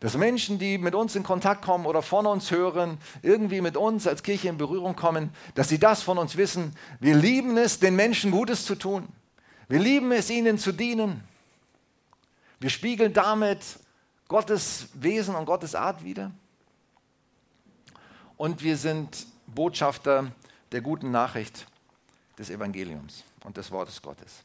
Dass 0.00 0.16
Menschen, 0.16 0.58
die 0.58 0.78
mit 0.78 0.94
uns 0.94 1.14
in 1.14 1.22
Kontakt 1.22 1.64
kommen 1.64 1.86
oder 1.86 2.02
von 2.02 2.26
uns 2.26 2.50
hören, 2.50 2.98
irgendwie 3.22 3.60
mit 3.60 3.76
uns 3.76 4.06
als 4.06 4.22
Kirche 4.22 4.48
in 4.48 4.58
Berührung 4.58 4.96
kommen, 4.96 5.30
dass 5.54 5.68
sie 5.68 5.78
das 5.78 6.02
von 6.02 6.18
uns 6.18 6.36
wissen. 6.36 6.76
Wir 6.98 7.14
lieben 7.14 7.56
es, 7.56 7.78
den 7.78 7.94
Menschen 7.94 8.30
Gutes 8.30 8.66
zu 8.66 8.74
tun. 8.74 9.08
Wir 9.68 9.78
lieben 9.78 10.10
es, 10.12 10.28
ihnen 10.28 10.58
zu 10.58 10.72
dienen. 10.72 11.22
Wir 12.58 12.70
spiegeln 12.70 13.12
damit 13.12 13.60
Gottes 14.28 14.88
Wesen 14.94 15.34
und 15.34 15.46
Gottes 15.46 15.74
Art 15.74 16.04
wider. 16.04 16.32
Und 18.36 18.62
wir 18.62 18.76
sind 18.76 19.26
Botschafter 19.46 20.32
der 20.72 20.80
guten 20.80 21.10
Nachricht 21.10 21.66
des 22.38 22.50
Evangeliums 22.50 23.24
und 23.44 23.56
des 23.56 23.70
Wortes 23.70 24.00
Gottes. 24.00 24.42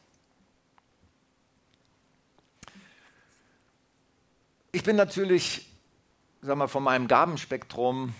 Ich 4.70 4.82
bin 4.82 4.96
natürlich, 4.96 5.66
sag 6.42 6.56
mal, 6.56 6.68
von 6.68 6.82
meinem 6.82 7.08
Gabenspektrum 7.08 8.14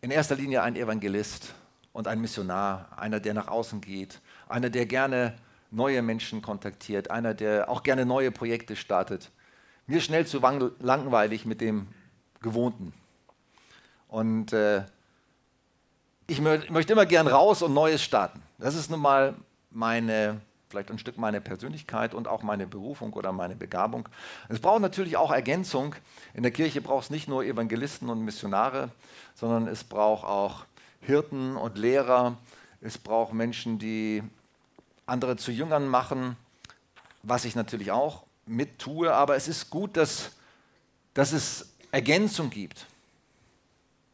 in 0.00 0.12
erster 0.12 0.36
Linie 0.36 0.62
ein 0.62 0.76
Evangelist 0.76 1.54
und 1.92 2.06
ein 2.06 2.20
Missionar, 2.20 2.96
einer, 2.96 3.18
der 3.18 3.34
nach 3.34 3.48
außen 3.48 3.80
geht, 3.80 4.20
einer, 4.48 4.70
der 4.70 4.86
gerne 4.86 5.36
neue 5.72 6.00
Menschen 6.02 6.40
kontaktiert, 6.40 7.10
einer, 7.10 7.34
der 7.34 7.68
auch 7.68 7.82
gerne 7.82 8.06
neue 8.06 8.30
Projekte 8.30 8.76
startet. 8.76 9.30
Mir 9.88 10.00
schnell 10.00 10.26
zu 10.26 10.38
langweilig 10.38 11.44
mit 11.44 11.60
dem 11.60 11.88
Gewohnten. 12.40 12.92
Und 14.06 14.52
äh, 14.52 14.84
ich 16.30 16.40
möchte 16.42 16.92
immer 16.92 17.06
gern 17.06 17.26
raus 17.26 17.62
und 17.62 17.72
Neues 17.72 18.02
starten. 18.02 18.42
Das 18.58 18.74
ist 18.74 18.90
nun 18.90 19.00
mal 19.00 19.34
meine, 19.70 20.42
vielleicht 20.68 20.90
ein 20.90 20.98
Stück 20.98 21.16
meine 21.16 21.40
Persönlichkeit 21.40 22.12
und 22.12 22.28
auch 22.28 22.42
meine 22.42 22.66
Berufung 22.66 23.14
oder 23.14 23.32
meine 23.32 23.56
Begabung. 23.56 24.06
Es 24.50 24.60
braucht 24.60 24.82
natürlich 24.82 25.16
auch 25.16 25.30
Ergänzung. 25.30 25.94
In 26.34 26.42
der 26.42 26.52
Kirche 26.52 26.82
braucht 26.82 27.04
es 27.04 27.10
nicht 27.10 27.28
nur 27.28 27.44
Evangelisten 27.44 28.10
und 28.10 28.26
Missionare, 28.26 28.90
sondern 29.34 29.68
es 29.68 29.84
braucht 29.84 30.26
auch 30.26 30.66
Hirten 31.00 31.56
und 31.56 31.78
Lehrer. 31.78 32.36
Es 32.82 32.98
braucht 32.98 33.32
Menschen, 33.32 33.78
die 33.78 34.22
andere 35.06 35.38
zu 35.38 35.50
Jüngern 35.50 35.88
machen, 35.88 36.36
was 37.22 37.46
ich 37.46 37.56
natürlich 37.56 37.90
auch 37.90 38.24
mit 38.44 38.78
tue. 38.78 39.14
Aber 39.14 39.34
es 39.34 39.48
ist 39.48 39.70
gut, 39.70 39.96
dass, 39.96 40.32
dass 41.14 41.32
es 41.32 41.70
Ergänzung 41.90 42.50
gibt, 42.50 42.84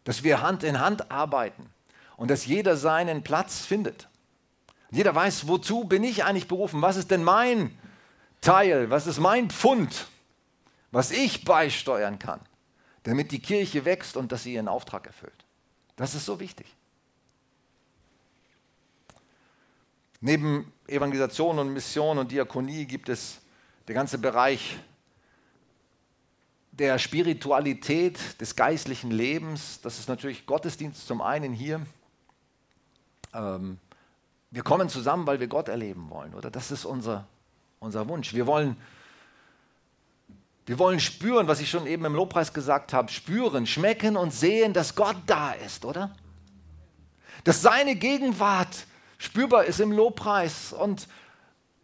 dass 0.04 0.22
wir 0.22 0.42
Hand 0.42 0.62
in 0.62 0.78
Hand 0.78 1.10
arbeiten 1.10 1.73
und 2.16 2.30
dass 2.30 2.46
jeder 2.46 2.76
seinen 2.76 3.22
Platz 3.22 3.64
findet. 3.64 4.08
Jeder 4.90 5.14
weiß, 5.14 5.48
wozu 5.48 5.84
bin 5.84 6.04
ich 6.04 6.24
eigentlich 6.24 6.48
berufen? 6.48 6.80
Was 6.82 6.96
ist 6.96 7.10
denn 7.10 7.24
mein 7.24 7.76
Teil? 8.40 8.90
Was 8.90 9.06
ist 9.06 9.18
mein 9.18 9.50
Pfund, 9.50 10.06
was 10.92 11.10
ich 11.10 11.44
beisteuern 11.44 12.18
kann, 12.18 12.40
damit 13.02 13.32
die 13.32 13.40
Kirche 13.40 13.84
wächst 13.84 14.16
und 14.16 14.30
dass 14.30 14.44
sie 14.44 14.54
ihren 14.54 14.68
Auftrag 14.68 15.06
erfüllt? 15.06 15.44
Das 15.96 16.14
ist 16.14 16.26
so 16.26 16.38
wichtig. 16.40 16.66
Neben 20.20 20.72
Evangelisation 20.86 21.58
und 21.58 21.72
Mission 21.72 22.18
und 22.18 22.30
Diakonie 22.30 22.86
gibt 22.86 23.08
es 23.08 23.40
der 23.88 23.94
ganze 23.94 24.18
Bereich 24.18 24.78
der 26.72 26.98
Spiritualität, 26.98 28.18
des 28.40 28.56
geistlichen 28.56 29.10
Lebens. 29.10 29.80
Das 29.82 29.98
ist 29.98 30.08
natürlich 30.08 30.46
Gottesdienst 30.46 31.06
zum 31.06 31.20
einen 31.20 31.52
hier. 31.52 31.80
Ähm, 33.34 33.78
wir 34.50 34.62
kommen 34.62 34.88
zusammen, 34.88 35.26
weil 35.26 35.40
wir 35.40 35.48
Gott 35.48 35.68
erleben 35.68 36.08
wollen, 36.10 36.34
oder? 36.34 36.50
Das 36.50 36.70
ist 36.70 36.84
unser, 36.84 37.26
unser 37.80 38.08
Wunsch. 38.08 38.34
Wir 38.34 38.46
wollen, 38.46 38.76
wir 40.66 40.78
wollen 40.78 41.00
spüren, 41.00 41.48
was 41.48 41.60
ich 41.60 41.68
schon 41.68 41.86
eben 41.86 42.04
im 42.04 42.14
Lobpreis 42.14 42.52
gesagt 42.52 42.92
habe, 42.92 43.10
spüren, 43.10 43.66
schmecken 43.66 44.16
und 44.16 44.32
sehen, 44.32 44.72
dass 44.72 44.94
Gott 44.94 45.16
da 45.26 45.52
ist, 45.52 45.84
oder? 45.84 46.14
Dass 47.42 47.62
seine 47.62 47.96
Gegenwart 47.96 48.86
spürbar 49.18 49.64
ist 49.64 49.80
im 49.80 49.90
Lobpreis 49.92 50.72
und 50.72 51.08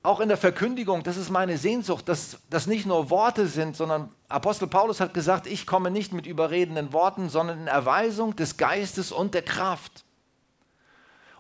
auch 0.03 0.21
in 0.21 0.29
der 0.29 0.39
Verkündigung, 0.39 1.03
das 1.03 1.17
ist 1.17 1.29
meine 1.29 1.59
Sehnsucht, 1.59 2.09
dass 2.09 2.39
das 2.49 2.67
nicht 2.67 2.87
nur 2.87 3.11
Worte 3.11 3.47
sind, 3.49 3.77
sondern 3.77 4.11
Apostel 4.29 4.67
Paulus 4.67 5.01
hat 5.01 5.13
gesagt, 5.13 5.47
ich 5.47 5.67
komme 5.67 5.91
nicht 5.91 6.13
mit 6.13 6.27
überredenden 6.27 6.93
Worten, 6.93 7.29
sondern 7.29 7.61
in 7.61 7.67
Erweisung 7.67 8.35
des 8.35 8.57
Geistes 8.57 9.13
und 9.13 9.35
der 9.35 9.43
Kraft. 9.43 10.05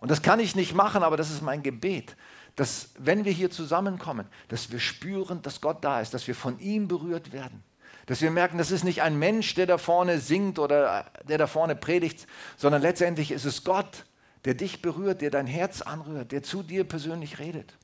Und 0.01 0.11
das 0.11 0.23
kann 0.23 0.41
ich 0.41 0.57
nicht 0.57 0.75
machen, 0.75 1.03
aber 1.03 1.17
das 1.17 1.31
ist 1.31 1.43
mein 1.43 1.63
Gebet, 1.63 2.17
dass 2.57 2.91
wenn 2.99 3.25
wir 3.25 3.33
hier 3.33 3.51
zusammenkommen, 3.51 4.27
dass 4.49 4.73
wir 4.73 4.81
spüren, 4.81 5.43
dass 5.43 5.61
Gott 5.61 5.85
da 5.85 6.01
ist, 6.01 6.15
dass 6.15 6.27
wir 6.27 6.35
von 6.35 6.59
ihm 6.59 6.89
berührt 6.89 7.33
werden. 7.33 7.63
Dass 8.07 8.23
wir 8.23 8.31
merken, 8.31 8.59
das 8.59 8.71
ist 8.71 8.83
nicht 8.83 9.03
ein 9.03 9.19
Mensch, 9.19 9.55
der 9.55 9.67
da 9.67 9.79
vorne 9.79 10.19
singt 10.19 10.59
oder 10.59 11.07
der 11.29 11.39
da 11.39 11.47
vorne 11.47 11.77
predigt, 11.77 12.27
sondern 12.57 12.83
letztendlich 12.83 13.31
ist 13.31 13.45
es 13.45 13.63
Gott, 13.63 14.07
der 14.47 14.55
dich 14.55 14.83
berührt, 14.83 15.21
der 15.21 15.31
dein 15.31 15.47
Herz 15.47 15.83
anrührt, 15.83 16.33
der 16.33 16.43
zu 16.43 16.63
dir 16.63 16.85
persönlich 16.85 17.39
redet. 17.39 17.77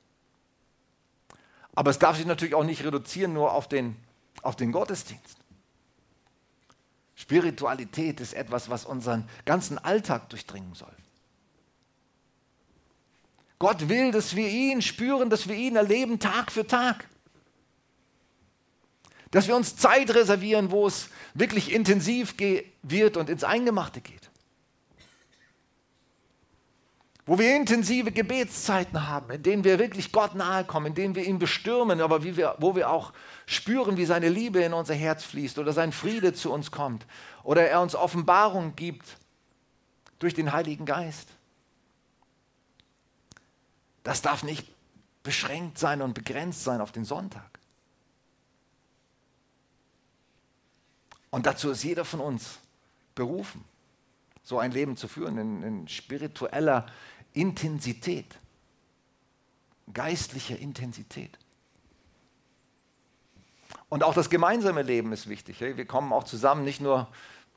Aber 1.75 1.91
es 1.91 1.99
darf 1.99 2.17
sich 2.17 2.25
natürlich 2.25 2.55
auch 2.55 2.65
nicht 2.65 2.83
reduzieren 2.83 3.35
nur 3.35 3.53
auf 3.53 3.69
den, 3.69 3.95
auf 4.43 4.57
den 4.57 4.73
Gottesdienst. 4.73 5.37
Spiritualität 7.15 8.21
ist 8.21 8.33
etwas, 8.33 8.71
was 8.71 8.87
unseren 8.87 9.29
ganzen 9.45 9.79
Alltag 9.79 10.31
durchdringen 10.31 10.75
soll. 10.75 10.96
Gott 13.59 13.89
will, 13.89 14.11
dass 14.13 14.37
wir 14.37 14.49
ihn 14.49 14.83
spüren, 14.83 15.31
dass 15.31 15.49
wir 15.49 15.57
ihn 15.57 15.77
erleben 15.77 16.19
Tag 16.19 16.53
für 16.53 16.67
Tag. 16.67 17.09
Dass 19.31 19.49
wir 19.49 19.57
uns 19.57 19.77
Zeit 19.77 20.15
reservieren, 20.15 20.71
wo 20.71 20.87
es 20.87 21.09
wirklich 21.35 21.73
intensiv 21.73 22.35
wird 22.83 23.17
und 23.17 23.31
ins 23.31 23.45
Eingemachte 23.45 24.01
geht. 24.01 24.31
Wo 27.25 27.39
wir 27.41 27.57
intensive 27.57 28.13
Gebetszeiten 28.13 29.09
haben, 29.09 29.33
in 29.33 29.43
denen 29.43 29.65
wir 29.65 29.81
wirklich 29.81 30.13
Gott 30.13 30.37
nahe 30.37 30.65
kommen, 30.65 30.87
in 30.87 30.95
denen 30.95 31.15
wir 31.17 31.25
ihn 31.25 31.41
bestürmen, 31.41 32.01
aber 32.01 32.23
wir, 32.23 32.55
wo 32.59 32.77
wir 32.77 32.89
auch 32.89 33.13
spüren, 33.47 33.97
wie 33.97 34.05
seine 34.05 34.29
Liebe 34.29 34.61
in 34.61 34.73
unser 34.73 34.95
Herz 34.95 35.25
fließt 35.25 35.59
oder 35.59 35.73
sein 35.73 35.91
Friede 35.91 36.35
zu 36.35 36.53
uns 36.53 36.71
kommt 36.71 37.05
oder 37.43 37.69
er 37.69 37.81
uns 37.81 37.97
Offenbarung 37.97 38.77
gibt 38.77 39.17
durch 40.21 40.35
den 40.35 40.53
Heiligen 40.53 40.85
Geist. 40.85 41.36
Das 44.07 44.23
darf 44.23 44.45
nicht 44.45 44.69
beschränkt 45.25 45.79
sein 45.79 46.01
und 46.01 46.15
begrenzt 46.15 46.63
sein 46.63 46.81
auf 46.81 46.93
den 46.93 47.05
Sonntag. 47.05 47.59
Und 51.31 51.47
dazu 51.47 51.73
ist 51.73 51.83
jeder 51.83 52.05
von 52.05 52.21
uns 52.21 52.61
berufen, 53.17 53.65
so 54.45 54.61
ein 54.61 54.71
Leben 54.71 54.97
zu 54.97 55.09
führen 55.09 55.39
in, 55.39 55.63
in 55.65 55.89
spiritueller 55.89 56.87
Intensität, 57.33 58.39
geistlicher 59.93 60.57
Intensität. 60.57 61.37
Und 63.89 64.05
auch 64.05 64.15
das 64.15 64.31
gemeinsame 64.31 64.83
Leben 64.83 65.13
ist 65.13 65.29
wichtig. 65.29 65.61
Wir 65.61 65.85
kommen 65.85 66.13
auch 66.13 66.23
zusammen, 66.23 66.63
nicht 66.63 66.81
nur, 66.81 67.09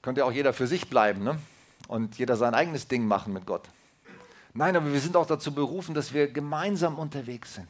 könnte 0.02 0.22
ja 0.22 0.26
auch 0.26 0.32
jeder 0.32 0.54
für 0.54 0.66
sich 0.66 0.90
bleiben 0.90 1.24
ne? 1.24 1.40
und 1.88 2.18
jeder 2.18 2.38
sein 2.38 2.56
eigenes 2.56 2.88
Ding 2.88 3.06
machen 3.06 3.34
mit 3.34 3.46
Gott. 3.46 3.70
Nein, 4.54 4.76
aber 4.76 4.92
wir 4.92 5.00
sind 5.00 5.16
auch 5.16 5.28
dazu 5.28 5.54
berufen, 5.54 5.94
dass 5.94 6.14
wir 6.14 6.28
gemeinsam 6.28 6.98
unterwegs 6.98 7.54
sind. 7.56 7.68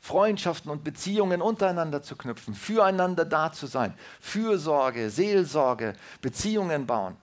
Freundschaften 0.00 0.70
und 0.70 0.82
Beziehungen 0.82 1.40
untereinander 1.40 2.02
zu 2.02 2.16
knüpfen, 2.16 2.54
füreinander 2.54 3.24
da 3.24 3.52
zu 3.52 3.66
sein, 3.66 3.94
Fürsorge, 4.20 5.10
Seelsorge, 5.10 5.94
Beziehungen 6.20 6.86
bauen. 6.86 7.16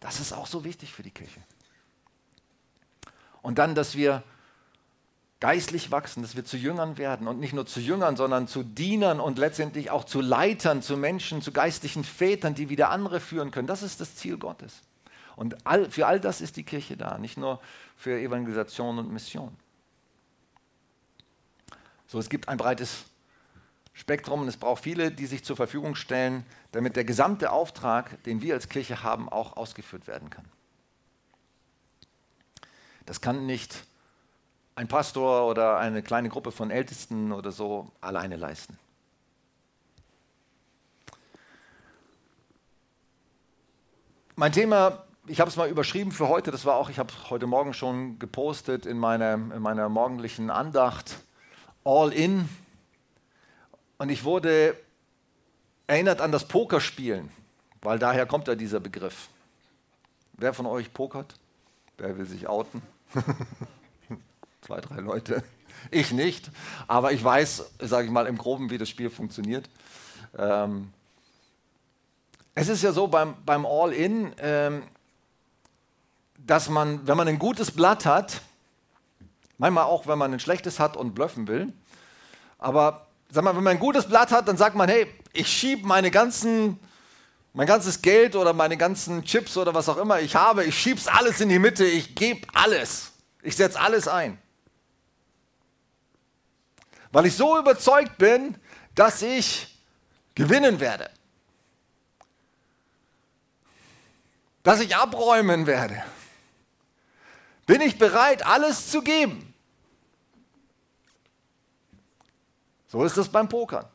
Das 0.00 0.18
ist 0.18 0.32
auch 0.32 0.48
so 0.48 0.64
wichtig 0.64 0.92
für 0.92 1.04
die 1.04 1.12
Kirche. 1.12 1.40
Und 3.42 3.58
dann, 3.58 3.76
dass 3.76 3.94
wir 3.94 4.24
geistlich 5.38 5.92
wachsen, 5.92 6.22
dass 6.22 6.34
wir 6.34 6.44
zu 6.44 6.56
Jüngern 6.56 6.98
werden 6.98 7.28
und 7.28 7.38
nicht 7.38 7.52
nur 7.52 7.66
zu 7.66 7.78
Jüngern, 7.78 8.16
sondern 8.16 8.48
zu 8.48 8.64
Dienern 8.64 9.20
und 9.20 9.38
letztendlich 9.38 9.92
auch 9.92 10.04
zu 10.04 10.20
Leitern, 10.20 10.82
zu 10.82 10.96
Menschen, 10.96 11.42
zu 11.42 11.52
geistlichen 11.52 12.02
Vätern, 12.02 12.56
die 12.56 12.68
wieder 12.68 12.90
andere 12.90 13.20
führen 13.20 13.52
können. 13.52 13.68
Das 13.68 13.82
ist 13.82 14.00
das 14.00 14.16
Ziel 14.16 14.38
Gottes. 14.38 14.82
Und 15.36 15.66
all, 15.66 15.90
für 15.90 16.06
all 16.06 16.18
das 16.18 16.40
ist 16.40 16.56
die 16.56 16.64
Kirche 16.64 16.96
da, 16.96 17.18
nicht 17.18 17.36
nur 17.36 17.60
für 17.96 18.18
Evangelisation 18.18 18.98
und 18.98 19.12
Mission. 19.12 19.54
So, 22.06 22.18
es 22.18 22.30
gibt 22.30 22.48
ein 22.48 22.56
breites 22.56 23.04
Spektrum 23.92 24.42
und 24.42 24.48
es 24.48 24.56
braucht 24.56 24.82
viele, 24.82 25.10
die 25.10 25.26
sich 25.26 25.44
zur 25.44 25.56
Verfügung 25.56 25.94
stellen, 25.94 26.44
damit 26.72 26.96
der 26.96 27.04
gesamte 27.04 27.52
Auftrag, 27.52 28.22
den 28.24 28.40
wir 28.40 28.54
als 28.54 28.68
Kirche 28.68 29.02
haben, 29.02 29.28
auch 29.28 29.56
ausgeführt 29.56 30.06
werden 30.06 30.30
kann. 30.30 30.44
Das 33.04 33.20
kann 33.20 33.46
nicht 33.46 33.84
ein 34.74 34.88
Pastor 34.88 35.46
oder 35.48 35.78
eine 35.78 36.02
kleine 36.02 36.28
Gruppe 36.28 36.52
von 36.52 36.70
Ältesten 36.70 37.32
oder 37.32 37.52
so 37.52 37.90
alleine 38.00 38.36
leisten. 38.36 38.78
Mein 44.34 44.52
Thema, 44.52 45.05
ich 45.28 45.40
habe 45.40 45.50
es 45.50 45.56
mal 45.56 45.68
überschrieben 45.68 46.12
für 46.12 46.28
heute, 46.28 46.50
das 46.50 46.64
war 46.64 46.76
auch, 46.76 46.88
ich 46.88 46.98
habe 46.98 47.12
heute 47.30 47.46
Morgen 47.46 47.74
schon 47.74 48.18
gepostet 48.18 48.86
in 48.86 48.98
meiner, 48.98 49.34
in 49.34 49.60
meiner 49.60 49.88
morgendlichen 49.88 50.50
Andacht, 50.50 51.18
All 51.84 52.12
In. 52.12 52.48
Und 53.98 54.10
ich 54.10 54.24
wurde 54.24 54.76
erinnert 55.86 56.20
an 56.20 56.32
das 56.32 56.46
Pokerspielen, 56.46 57.30
weil 57.82 57.98
daher 57.98 58.26
kommt 58.26 58.48
ja 58.48 58.54
dieser 58.54 58.80
Begriff. 58.80 59.28
Wer 60.34 60.52
von 60.52 60.66
euch 60.66 60.92
pokert? 60.92 61.34
Wer 61.98 62.18
will 62.18 62.26
sich 62.26 62.46
outen? 62.46 62.82
Zwei, 64.60 64.80
drei 64.80 65.00
Leute. 65.00 65.42
Ich 65.90 66.12
nicht, 66.12 66.50
aber 66.88 67.12
ich 67.12 67.22
weiß, 67.22 67.70
sage 67.80 68.06
ich 68.06 68.10
mal, 68.10 68.26
im 68.26 68.36
Groben, 68.36 68.70
wie 68.70 68.78
das 68.78 68.88
Spiel 68.88 69.10
funktioniert. 69.10 69.68
Ähm 70.36 70.92
es 72.58 72.68
ist 72.68 72.82
ja 72.82 72.90
so 72.90 73.06
beim, 73.06 73.34
beim 73.44 73.66
All-In, 73.66 74.32
ähm, 74.38 74.82
dass 76.46 76.68
man, 76.68 77.06
wenn 77.06 77.16
man 77.16 77.28
ein 77.28 77.38
gutes 77.38 77.70
Blatt 77.70 78.06
hat, 78.06 78.40
manchmal 79.58 79.84
auch, 79.84 80.06
wenn 80.06 80.18
man 80.18 80.32
ein 80.32 80.40
schlechtes 80.40 80.78
hat 80.78 80.96
und 80.96 81.14
bluffen 81.14 81.48
will, 81.48 81.72
aber 82.58 83.06
sag 83.30 83.44
mal, 83.44 83.56
wenn 83.56 83.64
man 83.64 83.76
ein 83.76 83.80
gutes 83.80 84.06
Blatt 84.06 84.30
hat, 84.30 84.48
dann 84.48 84.56
sagt 84.56 84.76
man, 84.76 84.88
hey, 84.88 85.12
ich 85.32 85.48
schiebe 85.48 85.86
meine 85.86 86.10
ganzen, 86.10 86.78
mein 87.52 87.66
ganzes 87.66 88.00
Geld 88.00 88.36
oder 88.36 88.52
meine 88.52 88.76
ganzen 88.76 89.24
Chips 89.24 89.56
oder 89.56 89.74
was 89.74 89.88
auch 89.88 89.96
immer 89.96 90.20
ich 90.20 90.36
habe, 90.36 90.64
ich 90.64 90.78
schiebe 90.78 91.00
es 91.00 91.08
alles 91.08 91.40
in 91.40 91.48
die 91.48 91.58
Mitte, 91.58 91.84
ich 91.84 92.14
gebe 92.14 92.46
alles. 92.54 93.12
Ich 93.42 93.56
setze 93.56 93.78
alles 93.78 94.08
ein. 94.08 94.38
Weil 97.12 97.26
ich 97.26 97.36
so 97.36 97.58
überzeugt 97.58 98.18
bin, 98.18 98.56
dass 98.94 99.22
ich 99.22 99.78
gewinnen 100.34 100.80
werde. 100.80 101.10
Dass 104.62 104.80
ich 104.80 104.96
abräumen 104.96 105.66
werde. 105.66 106.02
Bin 107.66 107.80
ich 107.80 107.98
bereit, 107.98 108.46
alles 108.46 108.90
zu 108.90 109.02
geben? 109.02 109.52
So 112.88 113.04
ist 113.04 113.16
es 113.16 113.28
beim 113.28 113.48
Pokern. 113.48 113.86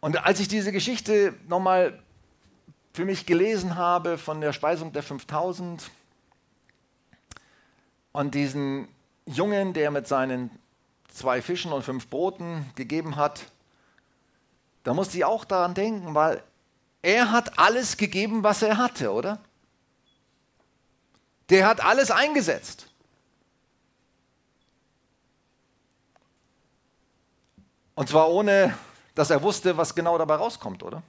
Und 0.00 0.24
als 0.24 0.38
ich 0.38 0.48
diese 0.48 0.70
Geschichte 0.70 1.34
nochmal 1.48 2.00
für 2.92 3.04
mich 3.04 3.26
gelesen 3.26 3.76
habe 3.76 4.18
von 4.18 4.40
der 4.40 4.52
Speisung 4.52 4.92
der 4.92 5.02
5000, 5.02 5.90
und 8.14 8.34
diesen 8.34 8.86
Jungen, 9.26 9.72
der 9.72 9.90
mit 9.90 10.06
seinen 10.06 10.50
zwei 11.08 11.42
Fischen 11.42 11.72
und 11.72 11.82
fünf 11.82 12.08
Broten 12.08 12.70
gegeben 12.76 13.16
hat, 13.16 13.50
da 14.84 14.94
musste 14.94 15.16
ich 15.16 15.24
auch 15.24 15.44
daran 15.44 15.74
denken, 15.74 16.14
weil 16.14 16.42
er 17.02 17.32
hat 17.32 17.58
alles 17.58 17.96
gegeben, 17.96 18.44
was 18.44 18.62
er 18.62 18.78
hatte, 18.78 19.12
oder? 19.12 19.40
Der 21.50 21.66
hat 21.66 21.84
alles 21.84 22.10
eingesetzt. 22.10 22.88
Und 27.94 28.08
zwar 28.08 28.30
ohne, 28.30 28.76
dass 29.14 29.30
er 29.30 29.42
wusste, 29.42 29.76
was 29.76 29.94
genau 29.94 30.18
dabei 30.18 30.36
rauskommt, 30.36 30.82
oder? 30.82 31.02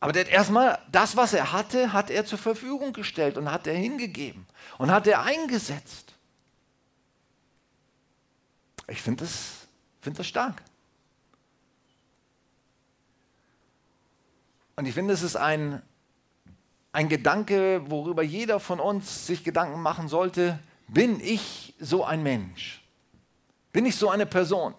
Aber 0.00 0.12
der 0.12 0.24
hat 0.24 0.30
erstmal 0.30 0.78
das, 0.92 1.16
was 1.16 1.32
er 1.32 1.52
hatte, 1.52 1.94
hat 1.94 2.10
er 2.10 2.26
zur 2.26 2.38
Verfügung 2.38 2.92
gestellt 2.92 3.38
und 3.38 3.50
hat 3.50 3.66
er 3.66 3.74
hingegeben 3.74 4.46
und 4.76 4.90
hat 4.90 5.06
er 5.06 5.22
eingesetzt. 5.22 6.12
Ich 8.86 9.00
finde 9.00 9.24
das, 9.24 9.66
find 10.02 10.18
das 10.18 10.26
stark. 10.26 10.62
Und 14.76 14.84
ich 14.84 14.92
finde, 14.92 15.14
es 15.14 15.22
ist 15.22 15.36
ein, 15.36 15.80
ein 16.94 17.08
Gedanke, 17.08 17.82
worüber 17.90 18.22
jeder 18.22 18.60
von 18.60 18.78
uns 18.78 19.26
sich 19.26 19.42
Gedanken 19.42 19.82
machen 19.82 20.06
sollte. 20.06 20.60
Bin 20.86 21.18
ich 21.20 21.74
so 21.80 22.04
ein 22.04 22.22
Mensch? 22.22 22.82
Bin 23.72 23.84
ich 23.84 23.96
so 23.96 24.10
eine 24.10 24.26
Person, 24.26 24.74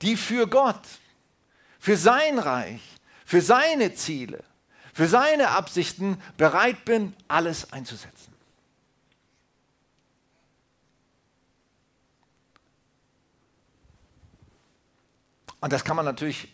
die 0.00 0.16
für 0.16 0.46
Gott, 0.46 0.80
für 1.80 1.96
sein 1.96 2.38
Reich, 2.38 2.80
für 3.24 3.42
seine 3.42 3.94
Ziele, 3.94 4.44
für 4.94 5.08
seine 5.08 5.50
Absichten 5.50 6.22
bereit 6.36 6.84
bin, 6.84 7.16
alles 7.26 7.72
einzusetzen. 7.72 8.32
Und 15.60 15.72
das 15.72 15.84
kann 15.84 15.96
man 15.96 16.04
natürlich 16.04 16.48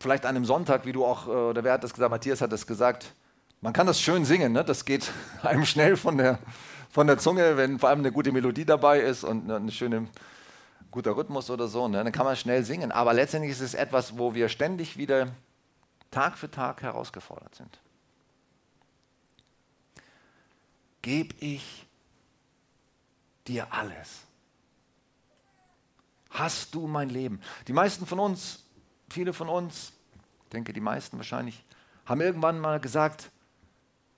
vielleicht 0.00 0.24
an 0.24 0.36
einem 0.36 0.44
Sonntag, 0.44 0.86
wie 0.86 0.92
du 0.92 1.04
auch, 1.04 1.26
äh, 1.26 1.30
oder 1.30 1.64
wer 1.64 1.74
hat 1.74 1.84
das 1.84 1.92
gesagt, 1.92 2.10
Matthias 2.10 2.40
hat 2.40 2.52
das 2.52 2.66
gesagt, 2.66 3.12
man 3.60 3.72
kann 3.72 3.86
das 3.86 4.00
schön 4.00 4.24
singen, 4.24 4.52
ne? 4.52 4.64
das 4.64 4.84
geht 4.84 5.10
einem 5.42 5.64
schnell 5.64 5.96
von 5.96 6.18
der, 6.18 6.38
von 6.90 7.06
der 7.06 7.18
Zunge, 7.18 7.56
wenn 7.56 7.78
vor 7.78 7.88
allem 7.88 8.00
eine 8.00 8.12
gute 8.12 8.32
Melodie 8.32 8.64
dabei 8.64 9.00
ist 9.00 9.24
und 9.24 9.50
eine 9.50 9.72
schöne 9.72 10.08
guter 10.90 11.16
Rhythmus 11.16 11.50
oder 11.50 11.68
so, 11.68 11.88
ne? 11.88 12.02
dann 12.02 12.12
kann 12.12 12.24
man 12.24 12.36
schnell 12.36 12.64
singen. 12.64 12.92
Aber 12.92 13.12
letztendlich 13.12 13.52
ist 13.52 13.60
es 13.60 13.74
etwas, 13.74 14.18
wo 14.18 14.34
wir 14.34 14.48
ständig 14.48 14.96
wieder 14.96 15.28
Tag 16.10 16.38
für 16.38 16.50
Tag 16.50 16.82
herausgefordert 16.82 17.54
sind. 17.54 17.78
Geb 21.02 21.34
ich 21.40 21.86
dir 23.46 23.66
alles? 23.70 24.22
Hast 26.30 26.74
du 26.74 26.86
mein 26.86 27.08
Leben? 27.08 27.40
Die 27.66 27.72
meisten 27.72 28.06
von 28.06 28.18
uns, 28.18 28.64
viele 29.10 29.32
von 29.32 29.48
uns, 29.48 29.92
ich 30.44 30.50
denke 30.50 30.72
die 30.72 30.80
meisten 30.80 31.16
wahrscheinlich, 31.16 31.64
haben 32.06 32.20
irgendwann 32.20 32.58
mal 32.58 32.80
gesagt, 32.80 33.30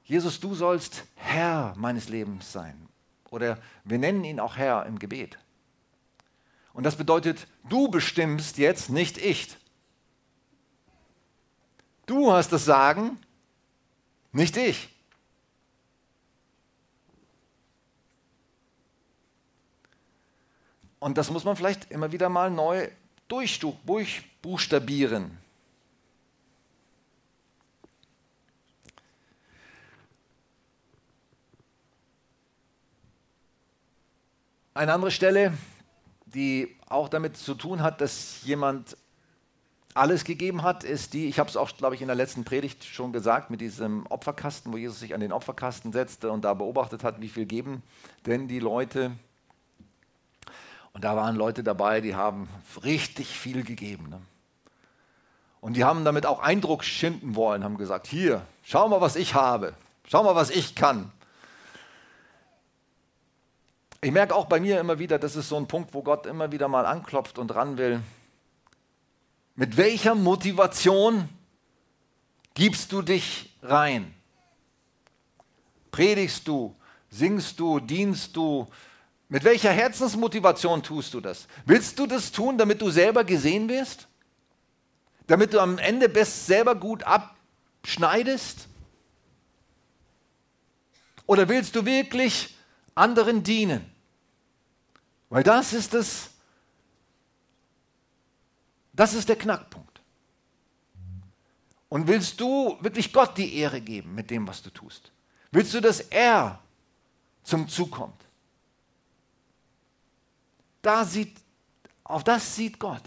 Jesus, 0.04 0.40
du 0.40 0.54
sollst 0.54 1.04
Herr 1.16 1.74
meines 1.76 2.08
Lebens 2.08 2.52
sein. 2.52 2.88
Oder 3.30 3.58
wir 3.84 3.98
nennen 3.98 4.24
ihn 4.24 4.40
auch 4.40 4.56
Herr 4.56 4.86
im 4.86 4.98
Gebet. 4.98 5.38
Und 6.72 6.84
das 6.84 6.96
bedeutet, 6.96 7.46
du 7.68 7.88
bestimmst 7.88 8.58
jetzt, 8.58 8.90
nicht 8.90 9.18
ich. 9.18 9.56
Du 12.06 12.32
hast 12.32 12.50
das 12.52 12.64
Sagen, 12.64 13.18
nicht 14.32 14.56
ich. 14.56 14.88
Und 20.98 21.18
das 21.18 21.30
muss 21.30 21.44
man 21.44 21.56
vielleicht 21.56 21.90
immer 21.90 22.12
wieder 22.12 22.28
mal 22.28 22.50
neu 22.50 22.88
durchbuchstabieren. 24.42 25.38
Eine 34.72 34.94
andere 34.94 35.10
Stelle, 35.10 35.52
die 36.26 36.76
auch 36.88 37.08
damit 37.08 37.36
zu 37.36 37.54
tun 37.54 37.82
hat, 37.82 38.00
dass 38.00 38.42
jemand 38.44 38.96
alles 39.94 40.24
gegeben 40.24 40.62
hat, 40.62 40.84
ist 40.84 41.12
die, 41.12 41.26
ich 41.26 41.38
habe 41.40 41.50
es 41.50 41.56
auch, 41.56 41.76
glaube 41.76 41.96
ich, 41.96 42.00
in 42.00 42.06
der 42.06 42.16
letzten 42.16 42.44
Predigt 42.44 42.84
schon 42.84 43.12
gesagt, 43.12 43.50
mit 43.50 43.60
diesem 43.60 44.06
Opferkasten, 44.06 44.72
wo 44.72 44.76
Jesus 44.76 45.00
sich 45.00 45.12
an 45.12 45.20
den 45.20 45.32
Opferkasten 45.32 45.92
setzte 45.92 46.30
und 46.30 46.44
da 46.44 46.54
beobachtet 46.54 47.02
hat, 47.02 47.20
wie 47.20 47.28
viel 47.28 47.44
geben 47.44 47.82
denn 48.24 48.46
die 48.46 48.60
Leute. 48.60 49.10
Und 50.92 51.04
da 51.04 51.16
waren 51.16 51.36
Leute 51.36 51.62
dabei, 51.64 52.00
die 52.00 52.14
haben 52.14 52.48
richtig 52.82 53.28
viel 53.28 53.64
gegeben. 53.64 54.08
Ne? 54.08 54.20
Und 55.60 55.74
die 55.74 55.84
haben 55.84 56.04
damit 56.04 56.26
auch 56.26 56.40
Eindruck 56.40 56.84
schinden 56.84 57.36
wollen, 57.36 57.64
haben 57.64 57.76
gesagt, 57.76 58.06
hier, 58.06 58.46
schau 58.62 58.88
mal, 58.88 59.00
was 59.00 59.16
ich 59.16 59.34
habe, 59.34 59.74
schau 60.08 60.22
mal, 60.22 60.34
was 60.34 60.50
ich 60.50 60.74
kann. 60.74 61.12
Ich 64.00 64.10
merke 64.12 64.34
auch 64.34 64.46
bei 64.46 64.60
mir 64.60 64.80
immer 64.80 64.98
wieder, 64.98 65.18
das 65.18 65.36
ist 65.36 65.50
so 65.50 65.56
ein 65.56 65.68
Punkt, 65.68 65.92
wo 65.92 66.02
Gott 66.02 66.24
immer 66.24 66.52
wieder 66.52 66.68
mal 66.68 66.86
anklopft 66.86 67.38
und 67.38 67.54
ran 67.54 67.76
will. 67.76 68.00
Mit 69.54 69.76
welcher 69.76 70.14
Motivation 70.14 71.28
gibst 72.54 72.92
du 72.92 73.02
dich 73.02 73.54
rein? 73.62 74.14
Predigst 75.90 76.48
du, 76.48 76.74
singst 77.10 77.60
du, 77.60 77.78
dienst 77.78 78.34
du? 78.34 78.66
Mit 79.28 79.44
welcher 79.44 79.70
Herzensmotivation 79.70 80.82
tust 80.82 81.12
du 81.12 81.20
das? 81.20 81.46
Willst 81.66 81.98
du 81.98 82.06
das 82.06 82.32
tun, 82.32 82.56
damit 82.56 82.80
du 82.80 82.88
selber 82.88 83.22
gesehen 83.24 83.68
wirst? 83.68 84.08
Damit 85.30 85.54
du 85.54 85.60
am 85.60 85.78
Ende 85.78 86.08
best 86.08 86.46
selber 86.46 86.74
gut 86.74 87.04
abschneidest? 87.04 88.66
Oder 91.24 91.48
willst 91.48 91.76
du 91.76 91.84
wirklich 91.84 92.56
anderen 92.96 93.44
dienen? 93.44 93.88
Weil 95.28 95.44
das 95.44 95.72
ist 95.72 95.94
es, 95.94 96.30
das 98.92 99.14
ist 99.14 99.28
der 99.28 99.36
Knackpunkt. 99.36 100.00
Und 101.88 102.08
willst 102.08 102.40
du 102.40 102.76
wirklich 102.80 103.12
Gott 103.12 103.38
die 103.38 103.54
Ehre 103.54 103.80
geben 103.80 104.16
mit 104.16 104.30
dem, 104.30 104.48
was 104.48 104.60
du 104.60 104.70
tust? 104.70 105.12
Willst 105.52 105.72
du, 105.72 105.80
dass 105.80 106.00
er 106.00 106.60
zum 107.44 107.68
Zug 107.68 107.92
kommt? 107.92 108.20
Da 110.82 111.04
sieht, 111.04 111.36
auf 112.02 112.24
das 112.24 112.56
sieht 112.56 112.80
Gott. 112.80 113.04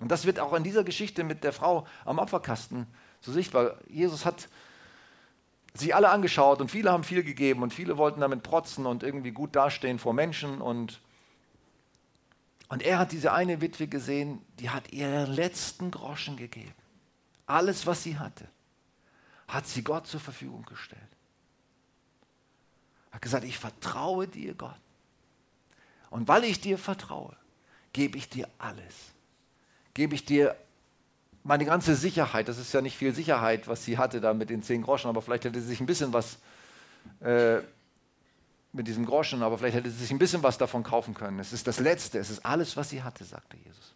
Und 0.00 0.10
das 0.10 0.26
wird 0.26 0.40
auch 0.40 0.52
in 0.54 0.64
dieser 0.64 0.84
Geschichte 0.84 1.24
mit 1.24 1.44
der 1.44 1.52
Frau 1.52 1.86
am 2.04 2.18
Opferkasten 2.18 2.86
so 3.20 3.32
sichtbar. 3.32 3.78
Jesus 3.88 4.26
hat 4.26 4.48
sie 5.74 5.94
alle 5.94 6.10
angeschaut 6.10 6.60
und 6.60 6.70
viele 6.70 6.90
haben 6.90 7.04
viel 7.04 7.22
gegeben 7.22 7.62
und 7.62 7.72
viele 7.72 7.96
wollten 7.96 8.20
damit 8.20 8.42
protzen 8.42 8.86
und 8.86 9.02
irgendwie 9.02 9.30
gut 9.30 9.56
dastehen 9.56 9.98
vor 9.98 10.14
Menschen 10.14 10.60
und 10.60 11.00
und 12.68 12.82
er 12.82 12.98
hat 12.98 13.12
diese 13.12 13.32
eine 13.32 13.60
Witwe 13.60 13.86
gesehen, 13.86 14.44
die 14.58 14.70
hat 14.70 14.90
ihren 14.90 15.30
letzten 15.30 15.90
Groschen 15.90 16.36
gegeben. 16.36 16.74
Alles, 17.46 17.86
was 17.86 18.02
sie 18.02 18.18
hatte, 18.18 18.48
hat 19.46 19.66
sie 19.66 19.84
Gott 19.84 20.06
zur 20.06 20.18
Verfügung 20.18 20.64
gestellt. 20.64 21.02
Hat 23.12 23.20
gesagt, 23.20 23.44
ich 23.44 23.58
vertraue 23.58 24.26
dir, 24.26 24.54
Gott. 24.54 24.80
Und 26.10 26.26
weil 26.26 26.42
ich 26.44 26.60
dir 26.60 26.78
vertraue, 26.78 27.36
gebe 27.92 28.16
ich 28.16 28.30
dir 28.30 28.48
alles 28.58 29.13
gebe 29.94 30.14
ich 30.14 30.24
dir 30.24 30.56
meine 31.44 31.64
ganze 31.64 31.94
Sicherheit. 31.94 32.48
Das 32.48 32.58
ist 32.58 32.72
ja 32.72 32.80
nicht 32.80 32.96
viel 32.96 33.14
Sicherheit, 33.14 33.68
was 33.68 33.84
sie 33.84 33.98
hatte 33.98 34.20
da 34.20 34.34
mit 34.34 34.50
den 34.50 34.62
zehn 34.62 34.82
Groschen, 34.82 35.08
aber 35.08 35.22
vielleicht 35.22 35.44
hätte 35.44 35.60
sie 35.60 35.68
sich 35.68 35.80
ein 35.80 35.86
bisschen 35.86 36.12
was 36.12 36.38
äh, 37.20 37.60
mit 38.72 38.88
diesem 38.88 39.06
Groschen, 39.06 39.42
aber 39.42 39.56
vielleicht 39.56 39.76
hätte 39.76 39.90
sie 39.90 39.98
sich 39.98 40.10
ein 40.10 40.18
bisschen 40.18 40.42
was 40.42 40.58
davon 40.58 40.82
kaufen 40.82 41.14
können. 41.14 41.38
Es 41.38 41.52
ist 41.52 41.66
das 41.66 41.78
Letzte, 41.78 42.18
es 42.18 42.30
ist 42.30 42.44
alles, 42.44 42.76
was 42.76 42.90
sie 42.90 43.02
hatte, 43.02 43.24
sagte 43.24 43.56
Jesus. 43.56 43.94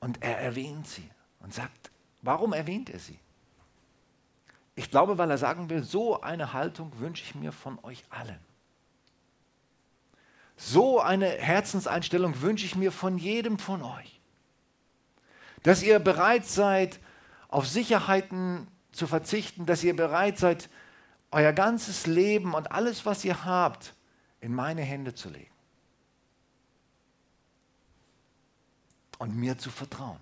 Und 0.00 0.22
er 0.22 0.38
erwähnt 0.38 0.86
sie 0.86 1.08
und 1.40 1.52
sagt, 1.52 1.90
warum 2.22 2.52
erwähnt 2.52 2.90
er 2.90 2.98
sie? 2.98 3.18
Ich 4.74 4.90
glaube, 4.90 5.18
weil 5.18 5.30
er 5.30 5.38
sagen 5.38 5.68
will, 5.70 5.82
so 5.82 6.20
eine 6.20 6.52
Haltung 6.52 6.92
wünsche 6.98 7.24
ich 7.24 7.34
mir 7.34 7.52
von 7.52 7.78
euch 7.82 8.04
allen. 8.10 8.51
So 10.56 11.00
eine 11.00 11.28
Herzenseinstellung 11.28 12.40
wünsche 12.40 12.66
ich 12.66 12.76
mir 12.76 12.92
von 12.92 13.18
jedem 13.18 13.58
von 13.58 13.82
euch. 13.82 14.20
Dass 15.62 15.82
ihr 15.82 15.98
bereit 15.98 16.46
seid, 16.46 17.00
auf 17.48 17.66
Sicherheiten 17.66 18.66
zu 18.92 19.06
verzichten, 19.06 19.66
dass 19.66 19.84
ihr 19.84 19.94
bereit 19.96 20.38
seid, 20.38 20.68
euer 21.30 21.52
ganzes 21.52 22.06
Leben 22.06 22.54
und 22.54 22.72
alles, 22.72 23.06
was 23.06 23.24
ihr 23.24 23.44
habt, 23.44 23.94
in 24.40 24.54
meine 24.54 24.82
Hände 24.82 25.14
zu 25.14 25.30
legen. 25.30 25.50
Und 29.18 29.36
mir 29.36 29.56
zu 29.56 29.70
vertrauen. 29.70 30.20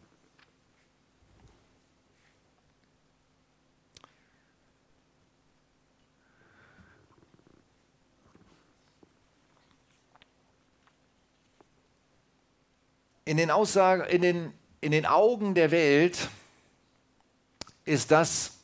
In 13.25 13.37
den, 13.37 13.51
Aussagen, 13.51 14.03
in 14.05 14.23
den, 14.23 14.53
in 14.81 14.93
den 14.93 15.07
Augen 15.07 15.55
der 15.55 15.71
Welt 15.71 16.29
ist 17.85 18.11
das, 18.11 18.59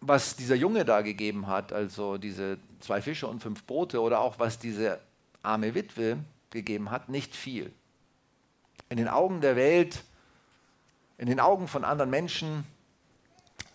was 0.00 0.36
dieser 0.36 0.54
Junge 0.54 0.84
da 0.84 1.00
gegeben 1.00 1.46
hat, 1.46 1.72
also 1.72 2.18
diese 2.18 2.58
zwei 2.80 3.02
Fische 3.02 3.26
und 3.26 3.42
fünf 3.42 3.64
Brote 3.64 4.00
oder 4.00 4.20
auch 4.20 4.38
was 4.38 4.58
diese 4.58 5.00
arme 5.42 5.74
Witwe 5.74 6.18
gegeben 6.50 6.90
hat, 6.90 7.08
nicht 7.08 7.34
viel. 7.34 7.72
In 8.88 8.98
den 8.98 9.08
Augen 9.08 9.40
der 9.40 9.56
Welt, 9.56 10.04
in 11.18 11.26
den 11.26 11.40
Augen 11.40 11.66
von 11.66 11.84
anderen 11.84 12.10
Menschen 12.10 12.64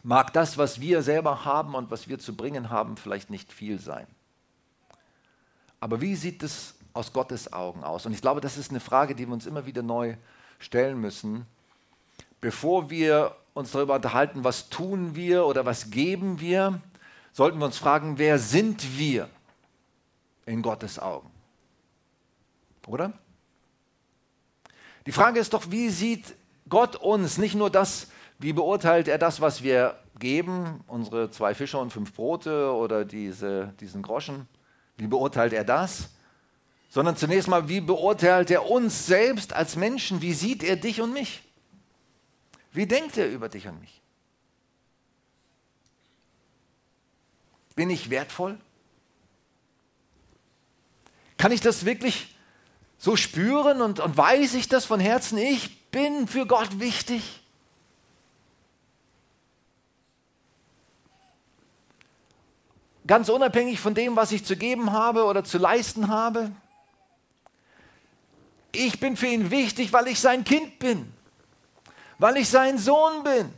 mag 0.04 0.32
das, 0.34 0.58
was 0.58 0.80
wir 0.80 1.02
selber 1.02 1.46
haben 1.46 1.76
und 1.76 1.92
was 1.92 2.08
wir 2.08 2.20
zu 2.20 2.36
bringen 2.36 2.70
haben, 2.70 2.98
vielleicht 2.98 3.30
nicht 3.30 3.52
viel 3.52 3.80
sein. 3.80 4.08
Aber 5.80 6.02
wie 6.02 6.16
sieht 6.16 6.44
es 6.44 6.76
aus 6.94 7.14
Gottes 7.14 7.52
Augen 7.54 7.84
aus? 7.84 8.06
Und 8.06 8.14
ich 8.14 8.22
glaube, 8.22 8.42
das 8.42 8.58
ist 8.58 8.72
eine 8.72 8.80
Frage, 8.80 9.16
die 9.16 9.28
wir 9.28 9.34
uns 9.34 9.46
immer 9.46 9.66
wieder 9.66 9.84
neu 9.84 10.16
stellen 10.60 11.00
müssen. 11.00 11.46
Bevor 12.40 12.90
wir 12.90 13.36
uns 13.54 13.72
darüber 13.72 13.96
unterhalten, 13.96 14.44
was 14.44 14.70
tun 14.70 15.16
wir 15.16 15.46
oder 15.46 15.66
was 15.66 15.92
geben 15.92 16.40
wir, 16.40 16.82
sollten 17.34 17.60
wir 17.60 17.66
uns 17.66 17.78
fragen, 17.78 18.18
wer 18.18 18.40
sind 18.40 18.98
wir 18.98 19.30
in 20.46 20.62
Gottes 20.62 21.00
Augen? 21.00 21.30
Oder? 22.88 23.14
Die 25.06 25.12
Frage 25.12 25.40
ist 25.40 25.54
doch, 25.54 25.72
wie 25.72 25.90
sieht 25.90 26.36
Gott 26.70 26.96
uns? 26.96 27.38
Nicht 27.38 27.56
nur 27.56 27.70
das, 27.70 28.08
wie 28.40 28.54
beurteilt 28.54 29.08
er 29.08 29.18
das, 29.18 29.42
was 29.42 29.64
wir 29.64 29.98
geben, 30.20 30.84
unsere 30.88 31.32
zwei 31.32 31.54
Fische 31.56 31.78
und 31.78 31.92
fünf 31.92 32.14
Brote 32.14 32.72
oder 32.74 33.06
diese, 33.06 33.74
diesen 33.80 34.02
Groschen, 34.02 34.48
wie 34.98 35.08
beurteilt 35.08 35.54
er 35.54 35.64
das? 35.64 36.12
Sondern 36.92 37.16
zunächst 37.16 37.48
mal, 37.48 37.70
wie 37.70 37.80
beurteilt 37.80 38.52
er 38.52 38.70
uns 38.70 39.06
selbst 39.06 39.54
als 39.54 39.78
Menschen? 39.78 40.22
Wie 40.22 40.34
sieht 40.34 40.62
er 40.62 40.76
dich 40.76 41.00
und 41.00 41.14
mich? 41.14 41.42
Wie 42.74 42.86
denkt 42.86 43.18
er 43.18 43.32
über 43.32 43.48
dich 43.48 43.66
und 43.66 43.80
mich? 43.80 44.02
Bin 47.76 47.90
ich 47.90 48.10
wertvoll? 48.10 48.60
Kann 51.38 51.54
ich 51.54 51.62
das 51.62 51.86
wirklich 51.86 52.36
so 52.98 53.16
spüren 53.16 53.82
und, 53.82 54.02
und 54.02 54.18
weiß 54.18 54.54
ich 54.56 54.68
das 54.68 54.84
von 54.84 55.00
Herzen? 55.00 55.38
Ich 55.38 55.90
bin 55.92 56.28
für 56.28 56.46
Gott 56.46 56.82
wichtig. 56.82 57.42
Ganz 63.08 63.30
unabhängig 63.30 63.80
von 63.80 63.94
dem, 63.94 64.18
was 64.18 64.34
ich 64.34 64.44
zu 64.44 64.58
geben 64.58 64.92
habe 64.92 65.24
oder 65.24 65.46
zu 65.46 65.58
leisten 65.58 66.10
habe. 66.10 66.52
Ich 68.72 69.00
bin 69.00 69.18
für 69.18 69.28
ihn 69.28 69.52
wichtig, 69.52 69.92
weil 69.92 70.08
ich 70.08 70.20
sein 70.20 70.44
Kind 70.44 70.80
bin, 70.80 71.12
weil 72.18 72.38
ich 72.38 72.50
sein 72.50 72.78
Sohn 72.78 73.24
bin. 73.24 73.54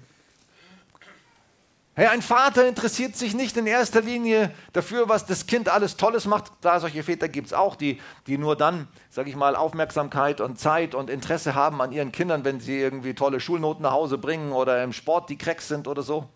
Hey, 1.95 2.07
ein 2.07 2.23
Vater 2.23 2.67
interessiert 2.67 3.15
sich 3.15 3.35
nicht 3.35 3.55
in 3.55 3.67
erster 3.67 4.01
Linie 4.01 4.51
dafür, 4.71 5.09
was 5.09 5.27
das 5.27 5.45
Kind 5.45 5.69
alles 5.69 5.95
Tolles 5.95 6.25
macht. 6.25 6.59
Klar, 6.59 6.79
solche 6.79 7.03
Väter 7.03 7.29
gibt 7.29 7.47
es 7.47 7.53
auch, 7.53 7.75
die, 7.75 8.01
die 8.25 8.39
nur 8.39 8.55
dann, 8.55 8.87
sage 9.11 9.29
ich 9.29 9.35
mal, 9.35 9.55
Aufmerksamkeit 9.55 10.41
und 10.41 10.59
Zeit 10.59 10.95
und 10.95 11.11
Interesse 11.11 11.53
haben 11.53 11.83
an 11.83 11.91
ihren 11.91 12.11
Kindern, 12.11 12.45
wenn 12.45 12.59
sie 12.59 12.79
irgendwie 12.79 13.13
tolle 13.13 13.39
Schulnoten 13.39 13.83
nach 13.83 13.91
Hause 13.91 14.17
bringen 14.17 14.53
oder 14.53 14.83
im 14.83 14.91
Sport 14.91 15.29
die 15.29 15.37
Cracks 15.37 15.67
sind 15.67 15.87
oder 15.87 16.01
so. 16.01 16.27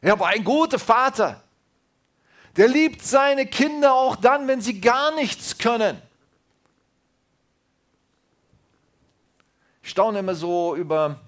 Ja, 0.00 0.12
aber 0.12 0.28
ein 0.28 0.44
guter 0.44 0.78
Vater, 0.78 1.42
der 2.56 2.68
liebt 2.68 3.02
seine 3.04 3.46
Kinder 3.46 3.94
auch 3.94 4.14
dann, 4.14 4.46
wenn 4.46 4.60
sie 4.60 4.80
gar 4.80 5.12
nichts 5.16 5.58
können. 5.58 6.00
Ich 9.90 9.92
staune 9.92 10.20
immer 10.20 10.36
so 10.36 10.76
über, 10.76 11.18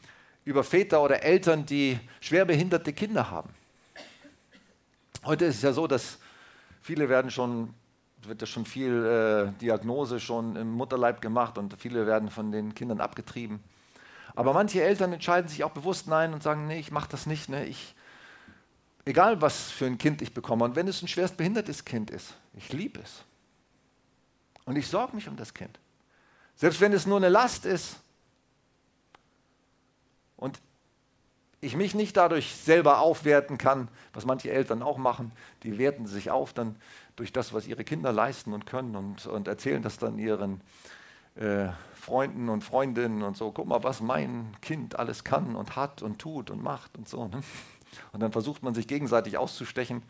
über 0.45 0.63
Väter 0.63 1.03
oder 1.03 1.25
Eltern, 1.25 1.67
die 1.67 1.99
schwerbehinderte 2.21 2.93
Kinder 2.93 3.29
haben. 3.29 3.51
Heute 5.25 5.47
ist 5.47 5.57
es 5.57 5.63
ja 5.63 5.73
so, 5.73 5.89
dass 5.89 6.19
viele 6.81 7.09
werden 7.09 7.33
schon, 7.33 7.75
wird 8.23 8.41
ja 8.41 8.47
schon 8.47 8.65
viel 8.65 9.05
äh, 9.05 9.61
Diagnose 9.61 10.21
schon 10.21 10.55
im 10.55 10.71
Mutterleib 10.71 11.21
gemacht 11.21 11.59
und 11.59 11.75
viele 11.77 12.07
werden 12.07 12.31
von 12.31 12.53
den 12.53 12.73
Kindern 12.73 13.01
abgetrieben. 13.01 13.59
Aber 14.37 14.53
manche 14.53 14.81
Eltern 14.81 15.13
entscheiden 15.13 15.49
sich 15.49 15.65
auch 15.65 15.73
bewusst 15.73 16.07
nein 16.07 16.33
und 16.33 16.45
sagen, 16.45 16.69
nee, 16.69 16.79
ich 16.79 16.93
mache 16.93 17.09
das 17.11 17.27
nicht. 17.27 17.49
Ne? 17.49 17.67
Ich, 17.67 17.97
egal 19.05 19.41
was 19.41 19.73
für 19.73 19.87
ein 19.87 19.99
Kind 19.99 20.23
ich 20.23 20.35
bekomme 20.35 20.65
und 20.65 20.77
wenn 20.77 20.87
es 20.87 21.03
ein 21.03 21.09
schwerst 21.09 21.37
behindertes 21.37 21.85
Kind 21.85 22.13
ist, 22.13 22.35
ich 22.55 22.73
liebe 22.73 23.01
es. 23.01 23.25
Und 24.67 24.77
ich 24.77 24.87
sorge 24.87 25.17
mich 25.17 25.27
um 25.27 25.35
das 25.35 25.53
Kind. 25.53 25.81
Selbst 26.55 26.81
wenn 26.81 26.93
es 26.93 27.07
nur 27.07 27.17
eine 27.17 27.29
Last 27.29 27.67
ist. 27.67 27.97
Und 30.43 30.61
ich 31.61 31.77
mich 31.77 31.95
nicht 31.95 32.17
dadurch 32.17 32.57
selber 32.57 32.99
aufwerten 32.99 33.57
kann, 33.57 33.89
was 34.13 34.27
manche 34.27 34.51
Eltern 34.51 34.83
auch 34.83 34.99
machen, 34.99 35.31
die 35.63 35.79
werten 35.79 36.07
sich 36.07 36.31
auf 36.31 36.53
dann 36.53 36.75
durch 37.15 37.33
das, 37.33 37.55
was 37.55 37.69
ihre 37.69 37.85
Kinder 37.85 38.13
leisten 38.13 38.53
und 38.53 38.67
können 38.67 38.97
und, 38.97 39.27
und 39.27 39.47
erzählen 39.47 39.81
das 39.81 39.99
dann 39.99 40.19
ihren 40.19 40.61
äh, 41.37 41.69
Freunden 41.95 42.49
und 42.49 42.65
Freundinnen 42.65 43.23
und 43.23 43.37
so, 43.37 43.53
guck 43.53 43.69
mal, 43.69 43.85
was 43.85 44.01
mein 44.01 44.57
Kind 44.61 44.99
alles 44.99 45.23
kann 45.23 45.55
und 45.55 45.77
hat 45.77 46.03
und 46.03 46.19
tut 46.19 46.51
und 46.51 46.61
macht 46.61 46.99
und 46.99 47.09
so. 47.09 47.29
Ne? 47.29 47.41
Und 48.13 48.21
dann 48.21 48.33
versucht 48.33 48.65
man 48.65 48.75
sich 48.75 48.89
gegenseitig 48.89 49.39
auszustechen 49.39 50.03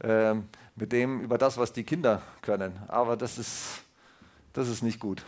äh, 0.00 0.34
mit 0.74 0.90
dem 0.90 1.20
über 1.20 1.38
das, 1.38 1.56
was 1.56 1.72
die 1.72 1.84
Kinder 1.84 2.22
können. 2.42 2.76
Aber 2.88 3.16
das 3.16 3.38
ist, 3.38 3.82
das 4.52 4.68
ist 4.68 4.82
nicht 4.82 4.98
gut. 4.98 5.24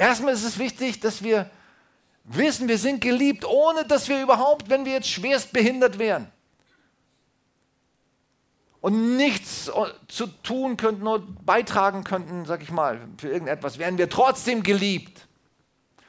Erstmal 0.00 0.32
ist 0.32 0.44
es 0.44 0.58
wichtig, 0.58 0.98
dass 1.00 1.22
wir 1.22 1.50
wissen, 2.24 2.68
wir 2.68 2.78
sind 2.78 3.02
geliebt, 3.02 3.44
ohne 3.44 3.84
dass 3.84 4.08
wir 4.08 4.22
überhaupt, 4.22 4.70
wenn 4.70 4.86
wir 4.86 4.94
jetzt 4.94 5.08
schwerst 5.08 5.52
behindert 5.52 5.98
wären 5.98 6.32
und 8.80 9.18
nichts 9.18 9.70
zu 10.08 10.26
tun 10.42 10.78
könnten 10.78 11.06
oder 11.06 11.22
beitragen 11.44 12.02
könnten, 12.02 12.46
sag 12.46 12.62
ich 12.62 12.70
mal, 12.70 12.98
für 13.18 13.28
irgendetwas, 13.28 13.76
wären 13.76 13.98
wir 13.98 14.08
trotzdem 14.08 14.62
geliebt. 14.62 15.26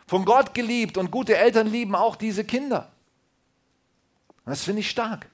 Von 0.07 0.23
Gott 0.23 0.53
geliebt 0.53 0.97
und 0.97 1.11
gute 1.11 1.35
Eltern 1.35 1.67
lieben 1.67 1.93
auch 1.93 2.15
diese 2.15 2.45
Kinder. 2.45 2.93
Das 4.45 4.63
finde 4.63 4.79
ich 4.79 4.89
stark. 4.89 5.27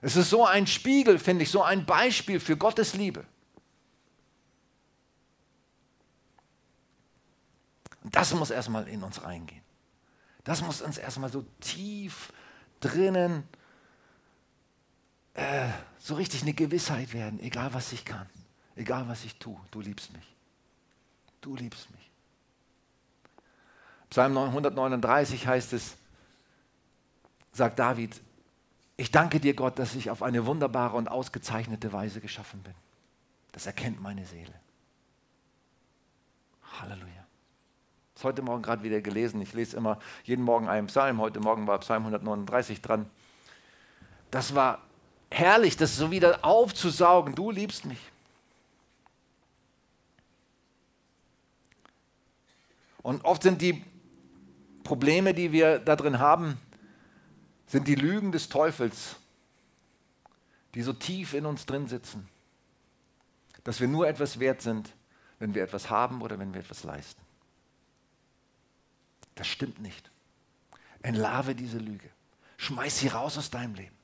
Es 0.00 0.16
ist 0.16 0.28
so 0.28 0.44
ein 0.44 0.66
Spiegel, 0.66 1.20
finde 1.20 1.44
ich, 1.44 1.52
so 1.52 1.62
ein 1.62 1.86
Beispiel 1.86 2.40
für 2.40 2.56
Gottes 2.56 2.94
Liebe. 2.94 3.24
Das 8.14 8.32
muss 8.32 8.50
erstmal 8.50 8.88
in 8.88 9.02
uns 9.02 9.22
reingehen. 9.22 9.62
Das 10.44 10.62
muss 10.62 10.82
uns 10.82 10.98
erstmal 10.98 11.30
so 11.30 11.44
tief 11.60 12.32
drinnen 12.80 13.44
äh, 15.34 15.68
so 15.98 16.14
richtig 16.14 16.42
eine 16.42 16.54
Gewissheit 16.54 17.12
werden, 17.12 17.40
egal 17.40 17.74
was 17.74 17.92
ich 17.92 18.04
kann, 18.04 18.28
egal 18.76 19.08
was 19.08 19.24
ich 19.24 19.36
tue, 19.38 19.58
du 19.72 19.80
liebst 19.80 20.12
mich. 20.12 20.24
Du 21.40 21.56
liebst 21.56 21.90
mich. 21.90 22.10
Psalm 24.10 24.38
139 24.38 25.46
heißt 25.46 25.72
es, 25.72 25.96
sagt 27.52 27.80
David, 27.80 28.20
ich 28.96 29.10
danke 29.10 29.40
dir 29.40 29.54
Gott, 29.54 29.78
dass 29.78 29.96
ich 29.96 30.08
auf 30.08 30.22
eine 30.22 30.46
wunderbare 30.46 30.96
und 30.96 31.08
ausgezeichnete 31.08 31.92
Weise 31.92 32.20
geschaffen 32.20 32.62
bin. 32.62 32.74
Das 33.50 33.66
erkennt 33.66 34.00
meine 34.00 34.24
Seele. 34.24 34.54
Halleluja 36.80 37.23
heute 38.24 38.42
Morgen 38.42 38.62
gerade 38.62 38.82
wieder 38.82 39.00
gelesen. 39.00 39.40
Ich 39.40 39.52
lese 39.52 39.76
immer 39.76 39.98
jeden 40.24 40.42
Morgen 40.42 40.68
einen 40.68 40.88
Psalm. 40.88 41.20
Heute 41.20 41.40
Morgen 41.40 41.66
war 41.66 41.78
Psalm 41.78 42.02
139 42.02 42.80
dran. 42.80 43.08
Das 44.30 44.54
war 44.54 44.80
herrlich, 45.30 45.76
das 45.76 45.96
so 45.96 46.10
wieder 46.10 46.44
aufzusaugen. 46.44 47.34
Du 47.34 47.50
liebst 47.50 47.84
mich. 47.84 47.98
Und 53.02 53.24
oft 53.24 53.42
sind 53.42 53.60
die 53.60 53.84
Probleme, 54.82 55.34
die 55.34 55.52
wir 55.52 55.78
da 55.78 55.94
drin 55.94 56.18
haben, 56.18 56.58
sind 57.66 57.86
die 57.86 57.94
Lügen 57.94 58.32
des 58.32 58.48
Teufels, 58.48 59.16
die 60.74 60.82
so 60.82 60.92
tief 60.92 61.34
in 61.34 61.46
uns 61.46 61.66
drin 61.66 61.86
sitzen, 61.86 62.28
dass 63.62 63.80
wir 63.80 63.88
nur 63.88 64.08
etwas 64.08 64.40
wert 64.40 64.62
sind, 64.62 64.92
wenn 65.38 65.54
wir 65.54 65.62
etwas 65.62 65.90
haben 65.90 66.22
oder 66.22 66.38
wenn 66.38 66.52
wir 66.54 66.60
etwas 66.60 66.84
leisten. 66.84 67.20
Das 69.34 69.46
stimmt 69.46 69.80
nicht. 69.80 70.10
Entlarve 71.02 71.54
diese 71.54 71.78
Lüge. 71.78 72.08
Schmeiß 72.56 72.98
sie 72.98 73.08
raus 73.08 73.36
aus 73.36 73.50
deinem 73.50 73.74
Leben. 73.74 73.94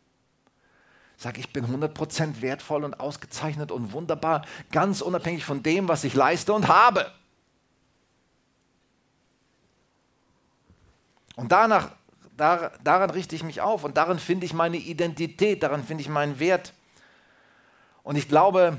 Sag, 1.17 1.39
ich 1.39 1.53
bin 1.53 1.67
100% 1.67 2.41
wertvoll 2.41 2.83
und 2.83 2.99
ausgezeichnet 2.99 3.71
und 3.71 3.93
wunderbar, 3.93 4.47
ganz 4.73 5.03
unabhängig 5.03 5.45
von 5.45 5.63
dem, 5.63 5.87
was 5.87 6.05
ich 6.05 6.15
leiste 6.15 6.53
und 6.55 6.69
habe. 6.69 7.13
Und 11.37 11.53
danach, 11.53 11.93
dar, 12.37 12.73
daran 12.83 13.11
richte 13.11 13.37
ich 13.37 13.43
mich 13.43 13.61
auf 13.61 13.85
und 13.85 13.97
darin 13.97 14.19
finde 14.19 14.47
ich 14.47 14.55
meine 14.55 14.79
Identität, 14.79 15.63
daran 15.63 15.85
finde 15.85 16.03
ich 16.03 16.09
meinen 16.09 16.39
Wert. 16.39 16.73
Und 18.03 18.17
ich 18.17 18.29
glaube, 18.29 18.79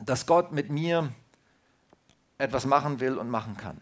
dass 0.00 0.26
Gott 0.26 0.52
mit 0.52 0.70
mir 0.70 1.10
etwas 2.36 2.66
machen 2.66 3.00
will 3.00 3.18
und 3.18 3.30
machen 3.30 3.56
kann. 3.56 3.80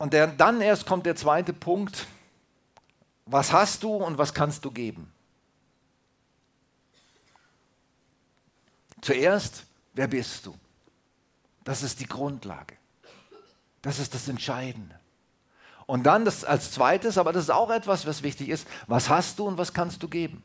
Und 0.00 0.14
der, 0.14 0.28
dann 0.28 0.62
erst 0.62 0.86
kommt 0.86 1.04
der 1.04 1.14
zweite 1.14 1.52
Punkt. 1.52 2.06
Was 3.26 3.52
hast 3.52 3.82
du 3.82 3.96
und 3.96 4.16
was 4.16 4.32
kannst 4.32 4.64
du 4.64 4.70
geben? 4.70 5.12
Zuerst, 9.02 9.66
wer 9.92 10.08
bist 10.08 10.46
du? 10.46 10.56
Das 11.64 11.82
ist 11.82 12.00
die 12.00 12.06
Grundlage. 12.06 12.78
Das 13.82 13.98
ist 13.98 14.14
das 14.14 14.26
Entscheidende. 14.26 14.98
Und 15.84 16.04
dann 16.04 16.24
das 16.24 16.44
als 16.44 16.72
zweites, 16.72 17.18
aber 17.18 17.34
das 17.34 17.44
ist 17.44 17.50
auch 17.50 17.70
etwas, 17.70 18.06
was 18.06 18.22
wichtig 18.22 18.48
ist, 18.48 18.66
was 18.86 19.10
hast 19.10 19.38
du 19.38 19.46
und 19.46 19.58
was 19.58 19.74
kannst 19.74 20.02
du 20.02 20.08
geben? 20.08 20.42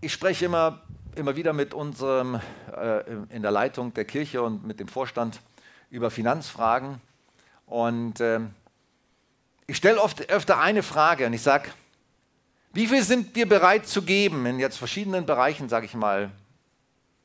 Ich 0.00 0.12
spreche 0.12 0.44
immer 0.44 0.80
immer 1.16 1.36
wieder 1.36 1.52
mit 1.52 1.74
unserem 1.74 2.40
äh, 2.76 3.00
in 3.30 3.42
der 3.42 3.50
Leitung 3.50 3.92
der 3.94 4.04
Kirche 4.04 4.42
und 4.42 4.66
mit 4.66 4.80
dem 4.80 4.88
Vorstand 4.88 5.40
über 5.90 6.10
Finanzfragen. 6.10 7.00
Und 7.66 8.20
äh, 8.20 8.40
ich 9.66 9.76
stelle 9.76 10.00
oft 10.00 10.30
öfter 10.30 10.58
eine 10.58 10.82
Frage 10.82 11.26
und 11.26 11.32
ich 11.32 11.42
sage, 11.42 11.70
wie 12.72 12.86
viel 12.86 13.02
sind 13.02 13.34
wir 13.34 13.48
bereit 13.48 13.86
zu 13.86 14.02
geben 14.02 14.46
in 14.46 14.58
jetzt 14.58 14.76
verschiedenen 14.76 15.26
Bereichen, 15.26 15.68
sage 15.68 15.86
ich 15.86 15.94
mal? 15.94 16.30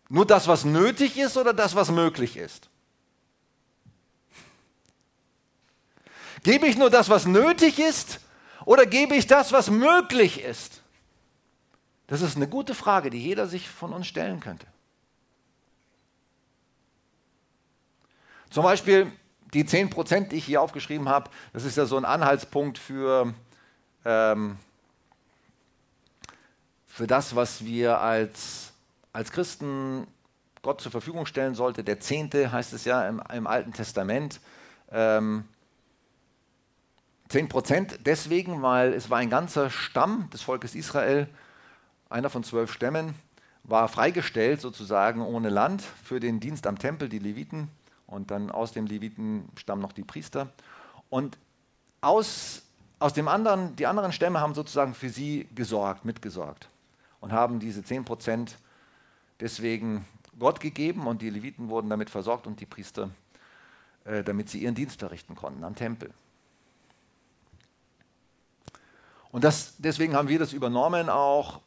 Nur 0.09 0.25
das, 0.25 0.47
was 0.47 0.65
nötig 0.65 1.17
ist 1.17 1.37
oder 1.37 1.53
das, 1.53 1.75
was 1.75 1.91
möglich 1.91 2.37
ist? 2.37 2.69
Gebe 6.43 6.67
ich 6.67 6.77
nur 6.77 6.89
das, 6.89 7.09
was 7.09 7.25
nötig 7.25 7.79
ist 7.79 8.19
oder 8.65 8.85
gebe 8.85 9.15
ich 9.15 9.25
das, 9.25 9.51
was 9.51 9.69
möglich 9.69 10.43
ist? 10.43 10.81
Das 12.07 12.21
ist 12.21 12.35
eine 12.35 12.47
gute 12.47 12.75
Frage, 12.75 13.09
die 13.09 13.21
jeder 13.21 13.47
sich 13.47 13.69
von 13.69 13.93
uns 13.93 14.07
stellen 14.07 14.39
könnte. 14.39 14.67
Zum 18.49 18.63
Beispiel 18.63 19.11
die 19.53 19.65
10 19.65 19.89
Prozent, 19.89 20.31
die 20.31 20.37
ich 20.37 20.45
hier 20.45 20.61
aufgeschrieben 20.61 21.09
habe, 21.09 21.29
das 21.53 21.63
ist 21.63 21.77
ja 21.77 21.85
so 21.85 21.97
ein 21.97 22.05
Anhaltspunkt 22.05 22.77
für, 22.77 23.33
ähm, 24.03 24.57
für 26.85 27.07
das, 27.07 27.35
was 27.35 27.65
wir 27.65 27.99
als, 27.99 28.73
als 29.11 29.31
Christen 29.31 30.07
Gott 30.61 30.81
zur 30.81 30.91
Verfügung 30.91 31.25
stellen 31.25 31.55
sollte. 31.55 31.83
Der 31.83 31.99
Zehnte 31.99 32.51
heißt 32.51 32.73
es 32.73 32.85
ja 32.85 33.07
im, 33.07 33.21
im 33.33 33.47
Alten 33.47 33.73
Testament. 33.73 34.39
Ähm, 34.91 35.45
10 37.29 37.49
Prozent 37.49 37.99
deswegen, 38.05 38.61
weil 38.61 38.93
es 38.93 39.09
war 39.09 39.17
ein 39.17 39.29
ganzer 39.29 39.69
Stamm 39.69 40.29
des 40.31 40.41
Volkes 40.41 40.75
Israel, 40.75 41.27
einer 42.09 42.29
von 42.29 42.43
zwölf 42.43 42.71
Stämmen, 42.71 43.15
war 43.63 43.87
freigestellt 43.87 44.61
sozusagen 44.61 45.21
ohne 45.21 45.49
Land 45.49 45.81
für 45.81 46.19
den 46.19 46.39
Dienst 46.39 46.67
am 46.67 46.77
Tempel, 46.77 47.09
die 47.09 47.19
Leviten. 47.19 47.69
Und 48.07 48.29
dann 48.29 48.51
aus 48.51 48.71
dem 48.71 48.85
Leviten 48.85 49.49
stammen 49.55 49.81
noch 49.81 49.91
die 49.91 50.03
Priester. 50.03 50.49
Und 51.09 51.37
aus, 52.01 52.61
aus 52.99 53.13
dem 53.13 53.27
anderen, 53.27 53.75
die 53.75 53.87
anderen 53.87 54.11
Stämme 54.11 54.39
haben 54.39 54.53
sozusagen 54.53 54.93
für 54.93 55.09
sie 55.09 55.47
gesorgt, 55.55 56.05
mitgesorgt. 56.05 56.69
Und 57.19 57.31
haben 57.31 57.59
diese 57.59 57.83
10 57.83 58.05
Prozent 58.05 58.57
deswegen 59.39 60.05
Gott 60.37 60.59
gegeben 60.59 61.07
und 61.07 61.21
die 61.21 61.29
Leviten 61.29 61.69
wurden 61.69 61.89
damit 61.89 62.09
versorgt 62.09 62.45
und 62.45 62.59
die 62.59 62.65
Priester, 62.65 63.09
äh, 64.03 64.23
damit 64.23 64.49
sie 64.49 64.59
ihren 64.59 64.75
Dienst 64.75 64.99
verrichten 64.99 65.35
konnten 65.35 65.63
am 65.63 65.75
Tempel. 65.75 66.11
Und 69.31 69.43
das, 69.43 69.75
deswegen 69.79 70.15
haben 70.15 70.29
wir 70.29 70.39
das 70.39 70.53
übernommen 70.53 71.09
auch 71.09 71.59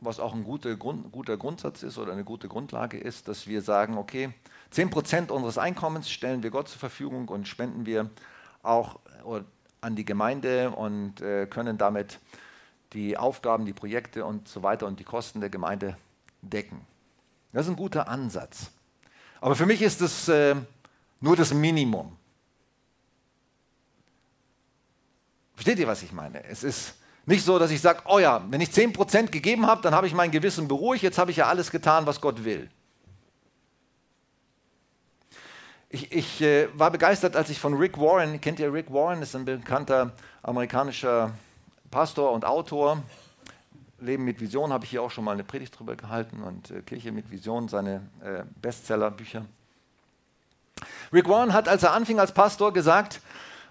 was 0.00 0.20
auch 0.20 0.34
ein 0.34 0.44
guter, 0.44 0.76
Grund, 0.76 1.10
guter 1.12 1.36
Grundsatz 1.36 1.82
ist 1.82 1.98
oder 1.98 2.12
eine 2.12 2.24
gute 2.24 2.48
Grundlage 2.48 2.98
ist, 2.98 3.28
dass 3.28 3.46
wir 3.46 3.62
sagen, 3.62 3.96
okay, 3.98 4.30
10% 4.72 5.30
unseres 5.30 5.58
Einkommens 5.58 6.10
stellen 6.10 6.42
wir 6.42 6.50
Gott 6.50 6.68
zur 6.68 6.78
Verfügung 6.78 7.28
und 7.28 7.48
spenden 7.48 7.86
wir 7.86 8.10
auch 8.62 8.98
an 9.80 9.96
die 9.96 10.04
Gemeinde 10.04 10.70
und 10.70 11.20
äh, 11.20 11.46
können 11.46 11.78
damit 11.78 12.18
die 12.92 13.16
Aufgaben, 13.16 13.66
die 13.66 13.72
Projekte 13.72 14.24
und 14.24 14.48
so 14.48 14.62
weiter 14.62 14.86
und 14.86 14.98
die 14.98 15.04
Kosten 15.04 15.40
der 15.40 15.50
Gemeinde 15.50 15.96
decken. 16.42 16.80
Das 17.52 17.66
ist 17.66 17.70
ein 17.70 17.76
guter 17.76 18.08
Ansatz. 18.08 18.70
Aber 19.40 19.56
für 19.56 19.66
mich 19.66 19.82
ist 19.82 20.00
es 20.00 20.28
äh, 20.28 20.56
nur 21.20 21.36
das 21.36 21.52
Minimum. 21.54 22.16
Versteht 25.54 25.78
ihr, 25.78 25.86
was 25.86 26.02
ich 26.02 26.12
meine? 26.12 26.44
Es 26.44 26.62
ist 26.62 26.97
nicht 27.28 27.44
so, 27.44 27.58
dass 27.58 27.70
ich 27.70 27.80
sage, 27.82 28.00
oh 28.06 28.18
ja, 28.18 28.42
wenn 28.48 28.62
ich 28.62 28.70
10% 28.70 29.26
gegeben 29.26 29.66
habe, 29.66 29.82
dann 29.82 29.94
habe 29.94 30.06
ich 30.06 30.14
mein 30.14 30.30
Gewissen 30.30 30.66
beruhigt, 30.66 31.02
jetzt 31.02 31.18
habe 31.18 31.30
ich 31.30 31.36
ja 31.36 31.46
alles 31.46 31.70
getan, 31.70 32.06
was 32.06 32.22
Gott 32.22 32.42
will. 32.44 32.70
Ich, 35.90 36.10
ich 36.10 36.40
äh, 36.40 36.68
war 36.72 36.90
begeistert, 36.90 37.36
als 37.36 37.50
ich 37.50 37.60
von 37.60 37.74
Rick 37.74 37.98
Warren, 37.98 38.40
kennt 38.40 38.58
ihr 38.60 38.72
Rick 38.72 38.92
Warren, 38.92 39.20
ist 39.20 39.36
ein 39.36 39.44
bekannter 39.44 40.12
amerikanischer 40.42 41.32
Pastor 41.90 42.32
und 42.32 42.46
Autor. 42.46 43.02
Leben 44.00 44.24
mit 44.24 44.40
Vision 44.40 44.72
habe 44.72 44.84
ich 44.84 44.90
hier 44.90 45.02
auch 45.02 45.10
schon 45.10 45.24
mal 45.24 45.32
eine 45.32 45.44
Predigt 45.44 45.78
drüber 45.78 45.96
gehalten 45.96 46.42
und 46.42 46.70
äh, 46.70 46.80
Kirche 46.80 47.12
mit 47.12 47.30
Vision, 47.30 47.68
seine 47.68 48.08
äh, 48.22 48.44
Bestsellerbücher. 48.62 49.44
Rick 51.12 51.28
Warren 51.28 51.52
hat, 51.52 51.68
als 51.68 51.82
er 51.82 51.92
anfing 51.92 52.20
als 52.20 52.32
Pastor, 52.32 52.72
gesagt, 52.72 53.20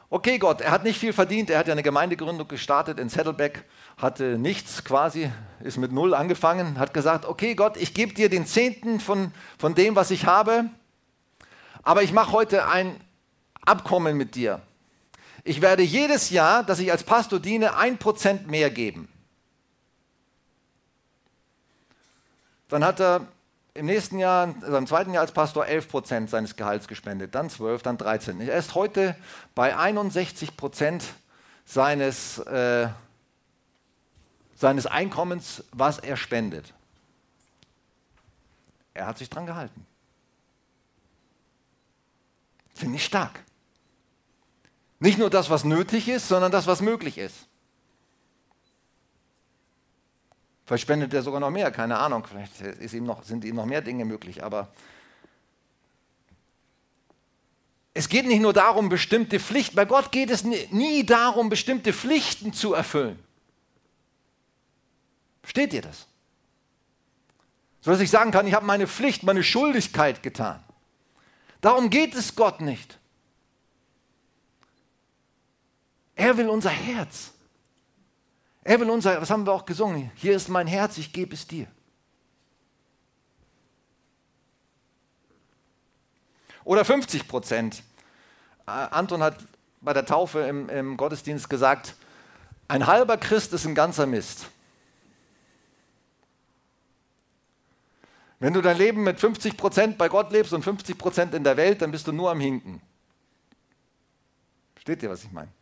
okay 0.09 0.37
Gott, 0.37 0.61
er 0.61 0.71
hat 0.71 0.83
nicht 0.83 0.99
viel 0.99 1.13
verdient, 1.13 1.49
er 1.49 1.59
hat 1.59 1.67
ja 1.67 1.73
eine 1.73 1.83
Gemeindegründung 1.83 2.47
gestartet 2.47 2.99
in 2.99 3.09
Saddleback, 3.09 3.65
hatte 3.97 4.37
nichts 4.37 4.83
quasi, 4.83 5.31
ist 5.61 5.77
mit 5.77 5.91
Null 5.91 6.13
angefangen, 6.13 6.79
hat 6.79 6.93
gesagt, 6.93 7.25
okay 7.25 7.55
Gott, 7.55 7.77
ich 7.77 7.93
gebe 7.93 8.13
dir 8.13 8.29
den 8.29 8.45
Zehnten 8.45 8.99
von, 8.99 9.31
von 9.57 9.75
dem, 9.75 9.95
was 9.95 10.11
ich 10.11 10.25
habe, 10.25 10.69
aber 11.83 12.03
ich 12.03 12.13
mache 12.13 12.31
heute 12.31 12.67
ein 12.67 12.99
Abkommen 13.65 14.15
mit 14.17 14.35
dir. 14.35 14.61
Ich 15.43 15.61
werde 15.61 15.83
jedes 15.83 16.29
Jahr, 16.29 16.63
dass 16.63 16.79
ich 16.79 16.91
als 16.91 17.03
Pastor 17.03 17.39
diene, 17.39 17.77
ein 17.77 17.97
Prozent 17.97 18.47
mehr 18.47 18.69
geben. 18.69 19.07
Dann 22.67 22.83
hat 22.83 22.99
er 22.99 23.27
im 23.77 23.85
nächsten 23.85 24.17
Jahr, 24.17 24.55
also 24.61 24.75
im 24.75 24.87
zweiten 24.87 25.13
Jahr 25.13 25.21
als 25.21 25.31
Pastor 25.31 25.67
11 25.67 25.87
Prozent 25.87 26.29
seines 26.29 26.55
Gehalts 26.55 26.87
gespendet, 26.87 27.35
dann 27.35 27.49
12, 27.49 27.83
dann 27.83 27.97
13. 27.97 28.41
Er 28.41 28.57
ist 28.57 28.73
heute 28.73 29.15
bei 29.53 29.77
61 29.77 30.57
Prozent 30.57 31.03
seines, 31.63 32.39
äh, 32.39 32.89
seines 34.55 34.87
Einkommens, 34.87 35.63
was 35.71 35.99
er 35.99 36.17
spendet. 36.17 36.73
Er 38.95 39.05
hat 39.05 39.19
sich 39.19 39.29
dran 39.29 39.45
gehalten. 39.45 39.85
Finde 42.73 42.95
ich 42.95 43.05
stark. 43.05 43.43
Nicht 44.99 45.19
nur 45.19 45.29
das, 45.29 45.51
was 45.51 45.63
nötig 45.63 46.07
ist, 46.09 46.27
sondern 46.27 46.51
das, 46.51 46.65
was 46.65 46.81
möglich 46.81 47.19
ist. 47.19 47.47
Vielleicht 50.67 50.81
spendet 50.81 51.13
er 51.13 51.23
sogar 51.23 51.39
noch 51.39 51.49
mehr, 51.49 51.71
keine 51.71 51.97
Ahnung. 51.97 52.27
Vielleicht 52.27 52.93
ihm 52.93 53.05
noch, 53.05 53.23
sind 53.23 53.45
ihm 53.45 53.55
noch 53.55 53.65
mehr 53.65 53.81
Dinge 53.81 54.03
möglich. 54.03 54.43
Aber 54.43 54.67
es 57.93 58.09
geht 58.09 58.27
nicht 58.27 58.41
nur 58.41 58.51
darum, 58.51 58.89
bestimmte 58.89 59.39
Pflichten. 59.39 59.77
Bei 59.77 59.85
Gott 59.85 60.11
geht 60.11 60.29
es 60.29 60.43
nie 60.43 61.05
darum, 61.05 61.47
bestimmte 61.47 61.93
Pflichten 61.93 62.51
zu 62.51 62.73
erfüllen. 62.73 63.17
Versteht 65.41 65.71
ihr 65.73 65.83
das? 65.83 66.05
So 67.79 67.91
dass 67.91 68.01
ich 68.01 68.09
sagen 68.09 68.31
kann, 68.31 68.45
ich 68.45 68.53
habe 68.53 68.65
meine 68.65 68.87
Pflicht, 68.87 69.23
meine 69.23 69.43
Schuldigkeit 69.43 70.21
getan. 70.21 70.61
Darum 71.61 71.89
geht 71.89 72.13
es 72.13 72.35
Gott 72.35 72.59
nicht. 72.59 72.99
Er 76.15 76.35
will 76.35 76.49
unser 76.49 76.71
Herz. 76.71 77.31
Will 78.67 78.89
unser, 78.89 79.21
was 79.21 79.29
haben 79.29 79.45
wir 79.45 79.53
auch 79.53 79.65
gesungen? 79.65 80.11
Hier 80.15 80.35
ist 80.35 80.49
mein 80.49 80.67
Herz, 80.67 80.97
ich 80.97 81.13
gebe 81.13 81.33
es 81.33 81.47
dir. 81.47 81.67
Oder 86.65 86.83
50 86.83 87.29
Prozent. 87.29 87.81
Anton 88.65 89.23
hat 89.23 89.37
bei 89.79 89.93
der 89.93 90.05
Taufe 90.05 90.41
im, 90.41 90.67
im 90.67 90.97
Gottesdienst 90.97 91.49
gesagt, 91.49 91.95
ein 92.67 92.85
halber 92.85 93.15
Christ 93.15 93.53
ist 93.53 93.65
ein 93.65 93.73
ganzer 93.73 94.05
Mist. 94.05 94.47
Wenn 98.39 98.53
du 98.53 98.61
dein 98.61 98.77
Leben 98.77 99.03
mit 99.03 99.17
50 99.17 99.55
Prozent 99.55 99.97
bei 99.97 100.09
Gott 100.09 100.31
lebst 100.31 100.51
und 100.51 100.63
50 100.63 100.97
Prozent 100.97 101.33
in 101.33 101.45
der 101.45 101.55
Welt, 101.55 101.81
dann 101.81 101.91
bist 101.91 102.05
du 102.05 102.11
nur 102.11 102.29
am 102.29 102.41
Hinken. 102.41 102.81
Versteht 104.75 105.01
ihr, 105.03 105.09
was 105.09 105.23
ich 105.23 105.31
meine? 105.31 105.56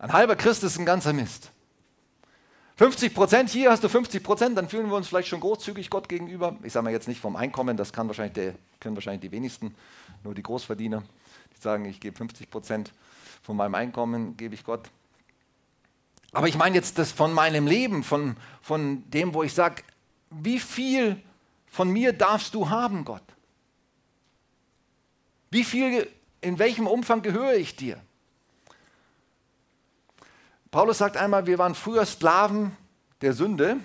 Ein 0.00 0.14
halber 0.14 0.34
Christ 0.34 0.64
ist 0.64 0.78
ein 0.78 0.86
ganzer 0.86 1.12
Mist. 1.12 1.50
50 2.76 3.12
Prozent, 3.12 3.50
hier 3.50 3.70
hast 3.70 3.84
du 3.84 3.88
50 3.90 4.22
Prozent, 4.22 4.56
dann 4.56 4.66
fühlen 4.66 4.88
wir 4.88 4.96
uns 4.96 5.08
vielleicht 5.08 5.28
schon 5.28 5.40
großzügig 5.40 5.90
Gott 5.90 6.08
gegenüber. 6.08 6.56
Ich 6.62 6.72
sage 6.72 6.84
mal 6.84 6.90
jetzt 6.90 7.06
nicht 7.06 7.20
vom 7.20 7.36
Einkommen, 7.36 7.76
das 7.76 7.92
kann 7.92 8.06
wahrscheinlich 8.06 8.32
der, 8.32 8.54
können 8.80 8.96
wahrscheinlich 8.96 9.20
die 9.20 9.30
wenigsten, 9.30 9.74
nur 10.24 10.34
die 10.34 10.42
Großverdiener, 10.42 11.02
die 11.54 11.60
sagen, 11.60 11.84
ich 11.84 12.00
gebe 12.00 12.16
50 12.16 12.48
Prozent 12.48 12.92
von 13.42 13.58
meinem 13.58 13.74
Einkommen, 13.74 14.38
gebe 14.38 14.54
ich 14.54 14.64
Gott. 14.64 14.88
Aber 16.32 16.48
ich 16.48 16.56
meine 16.56 16.76
jetzt 16.76 16.96
das 16.96 17.12
von 17.12 17.34
meinem 17.34 17.66
Leben, 17.66 18.02
von, 18.02 18.38
von 18.62 19.04
dem, 19.10 19.34
wo 19.34 19.42
ich 19.42 19.52
sage, 19.52 19.82
wie 20.30 20.60
viel 20.60 21.20
von 21.66 21.90
mir 21.90 22.14
darfst 22.14 22.54
du 22.54 22.70
haben, 22.70 23.04
Gott? 23.04 23.22
Wie 25.50 25.64
viel, 25.64 26.08
in 26.40 26.58
welchem 26.58 26.86
Umfang 26.86 27.20
gehöre 27.20 27.56
ich 27.56 27.76
dir? 27.76 28.00
Paulus 30.70 30.98
sagt 30.98 31.16
einmal, 31.16 31.46
wir 31.46 31.58
waren 31.58 31.74
früher 31.74 32.06
Sklaven 32.06 32.76
der 33.22 33.32
Sünde, 33.32 33.78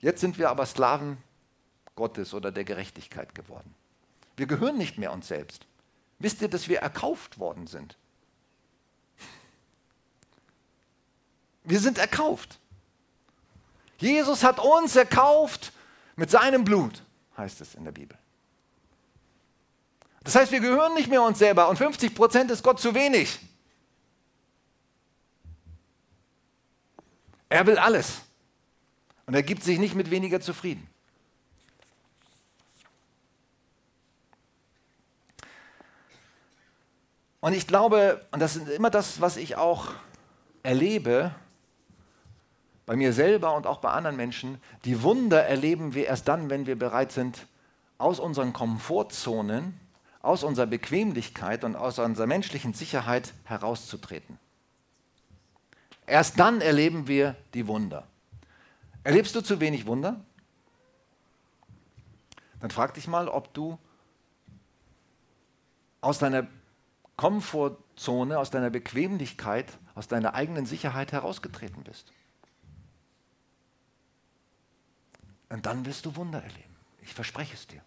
jetzt 0.00 0.20
sind 0.20 0.38
wir 0.38 0.50
aber 0.50 0.66
Sklaven 0.66 1.18
Gottes 1.96 2.32
oder 2.34 2.52
der 2.52 2.64
Gerechtigkeit 2.64 3.34
geworden. 3.34 3.74
Wir 4.36 4.46
gehören 4.46 4.76
nicht 4.76 4.98
mehr 4.98 5.12
uns 5.12 5.28
selbst. 5.28 5.66
Wisst 6.18 6.42
ihr, 6.42 6.48
dass 6.48 6.68
wir 6.68 6.78
erkauft 6.78 7.38
worden 7.38 7.66
sind? 7.66 7.96
Wir 11.64 11.80
sind 11.80 11.98
erkauft. 11.98 12.58
Jesus 13.98 14.44
hat 14.44 14.60
uns 14.60 14.94
erkauft 14.94 15.72
mit 16.14 16.30
seinem 16.30 16.64
Blut, 16.64 17.02
heißt 17.36 17.60
es 17.60 17.74
in 17.74 17.84
der 17.84 17.92
Bibel. 17.92 18.16
Das 20.22 20.34
heißt, 20.34 20.52
wir 20.52 20.60
gehören 20.60 20.94
nicht 20.94 21.08
mehr 21.08 21.22
uns 21.22 21.38
selber 21.38 21.68
und 21.68 21.76
50 21.76 22.14
Prozent 22.14 22.50
ist 22.50 22.62
Gott 22.62 22.78
zu 22.78 22.94
wenig. 22.94 23.38
Er 27.48 27.66
will 27.66 27.78
alles. 27.78 28.22
Und 29.26 29.34
er 29.34 29.42
gibt 29.42 29.62
sich 29.62 29.78
nicht 29.78 29.94
mit 29.94 30.10
weniger 30.10 30.40
zufrieden. 30.40 30.88
Und 37.40 37.52
ich 37.52 37.66
glaube, 37.66 38.26
und 38.32 38.40
das 38.40 38.56
ist 38.56 38.68
immer 38.68 38.90
das, 38.90 39.20
was 39.20 39.36
ich 39.36 39.56
auch 39.56 39.92
erlebe, 40.62 41.32
bei 42.86 42.96
mir 42.96 43.12
selber 43.12 43.54
und 43.54 43.66
auch 43.66 43.78
bei 43.78 43.90
anderen 43.90 44.16
Menschen, 44.16 44.60
die 44.84 45.02
Wunder 45.02 45.44
erleben 45.44 45.94
wir 45.94 46.06
erst 46.06 46.28
dann, 46.28 46.50
wenn 46.50 46.66
wir 46.66 46.78
bereit 46.78 47.12
sind, 47.12 47.46
aus 47.98 48.20
unseren 48.20 48.52
Komfortzonen, 48.52 49.78
aus 50.22 50.44
unserer 50.44 50.66
Bequemlichkeit 50.66 51.64
und 51.64 51.76
aus 51.76 51.98
unserer 51.98 52.26
menschlichen 52.26 52.74
Sicherheit 52.74 53.32
herauszutreten. 53.44 54.38
Erst 56.06 56.38
dann 56.38 56.60
erleben 56.60 57.08
wir 57.08 57.36
die 57.52 57.66
Wunder. 57.66 58.06
Erlebst 59.02 59.34
du 59.34 59.40
zu 59.40 59.60
wenig 59.60 59.86
Wunder? 59.86 60.24
Dann 62.60 62.70
frag 62.70 62.94
dich 62.94 63.06
mal, 63.06 63.28
ob 63.28 63.52
du 63.54 63.78
aus 66.00 66.18
deiner 66.18 66.46
Komfortzone, 67.16 68.38
aus 68.38 68.50
deiner 68.50 68.70
Bequemlichkeit, 68.70 69.66
aus 69.94 70.08
deiner 70.08 70.34
eigenen 70.34 70.66
Sicherheit 70.66 71.12
herausgetreten 71.12 71.82
bist. 71.82 72.12
Und 75.48 75.66
dann 75.66 75.86
wirst 75.86 76.06
du 76.06 76.16
Wunder 76.16 76.42
erleben. 76.42 76.76
Ich 77.02 77.14
verspreche 77.14 77.54
es 77.54 77.66
dir. 77.66 77.82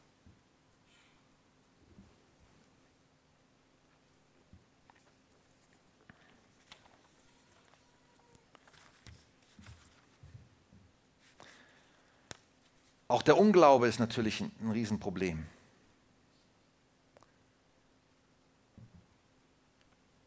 Auch 13.10 13.24
der 13.24 13.39
Unglaube 13.39 13.88
ist 13.88 13.99
natürlich 13.99 14.39
ein, 14.39 14.51
ein 14.62 14.70
Riesenproblem. 14.70 15.43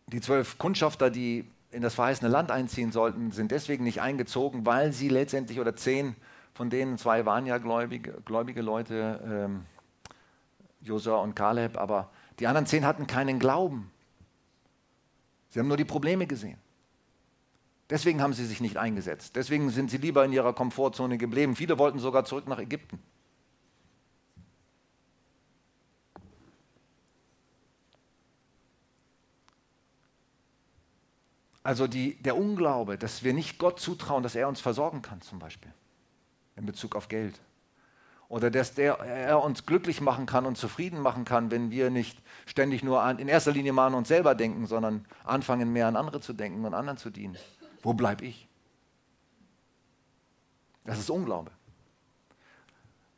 Die 0.08 0.20
zwölf 0.20 0.58
Kundschafter, 0.58 1.08
die 1.08 1.48
in 1.70 1.80
das 1.80 1.94
verheißene 1.94 2.28
Land 2.28 2.50
einziehen 2.50 2.90
sollten, 2.90 3.30
sind 3.30 3.52
deswegen 3.52 3.84
nicht 3.84 4.02
eingezogen, 4.02 4.66
weil 4.66 4.92
sie 4.92 5.08
letztendlich, 5.08 5.60
oder 5.60 5.76
zehn 5.76 6.16
von 6.54 6.70
denen, 6.70 6.98
zwei 6.98 7.24
waren 7.24 7.46
ja 7.46 7.58
gläubige, 7.58 8.20
gläubige 8.24 8.60
Leute, 8.62 9.20
ähm, 9.24 9.64
Josua 10.82 11.18
und 11.18 11.36
Kaleb, 11.36 11.78
aber 11.78 12.10
die 12.40 12.48
anderen 12.48 12.66
zehn 12.66 12.84
hatten 12.84 13.06
keinen 13.06 13.38
Glauben. 13.38 13.92
Sie 15.50 15.60
haben 15.60 15.68
nur 15.68 15.76
die 15.76 15.84
Probleme 15.84 16.26
gesehen. 16.26 16.58
Deswegen 17.90 18.22
haben 18.22 18.32
sie 18.32 18.46
sich 18.46 18.60
nicht 18.60 18.76
eingesetzt. 18.76 19.36
Deswegen 19.36 19.70
sind 19.70 19.90
sie 19.90 19.98
lieber 19.98 20.24
in 20.24 20.32
ihrer 20.32 20.52
Komfortzone 20.52 21.18
geblieben. 21.18 21.56
Viele 21.56 21.78
wollten 21.78 21.98
sogar 21.98 22.24
zurück 22.24 22.48
nach 22.48 22.58
Ägypten. 22.58 22.98
Also 31.64 31.86
die, 31.86 32.20
der 32.22 32.36
Unglaube, 32.36 32.98
dass 32.98 33.22
wir 33.22 33.32
nicht 33.32 33.58
Gott 33.58 33.78
zutrauen, 33.78 34.22
dass 34.22 34.34
er 34.34 34.48
uns 34.48 34.60
versorgen 34.60 35.00
kann, 35.00 35.20
zum 35.20 35.38
Beispiel 35.38 35.72
in 36.56 36.66
Bezug 36.66 36.96
auf 36.96 37.08
Geld. 37.08 37.40
Oder 38.28 38.50
dass 38.50 38.74
der, 38.74 38.94
er 38.98 39.42
uns 39.44 39.66
glücklich 39.66 40.00
machen 40.00 40.26
kann 40.26 40.46
und 40.46 40.56
zufrieden 40.56 41.00
machen 41.00 41.24
kann, 41.24 41.50
wenn 41.50 41.70
wir 41.70 41.90
nicht 41.90 42.18
ständig 42.46 42.82
nur 42.82 43.02
an, 43.02 43.18
in 43.18 43.28
erster 43.28 43.52
Linie 43.52 43.72
mal 43.72 43.88
an 43.88 43.94
uns 43.94 44.08
selber 44.08 44.34
denken, 44.34 44.66
sondern 44.66 45.04
anfangen 45.22 45.72
mehr 45.72 45.86
an 45.86 45.96
andere 45.96 46.20
zu 46.20 46.32
denken 46.32 46.64
und 46.64 46.74
anderen 46.74 46.98
zu 46.98 47.10
dienen. 47.10 47.36
Wo 47.82 47.92
bleibe 47.94 48.24
ich? 48.24 48.48
Das 50.84 50.98
ist 50.98 51.10
Unglaube. 51.10 51.50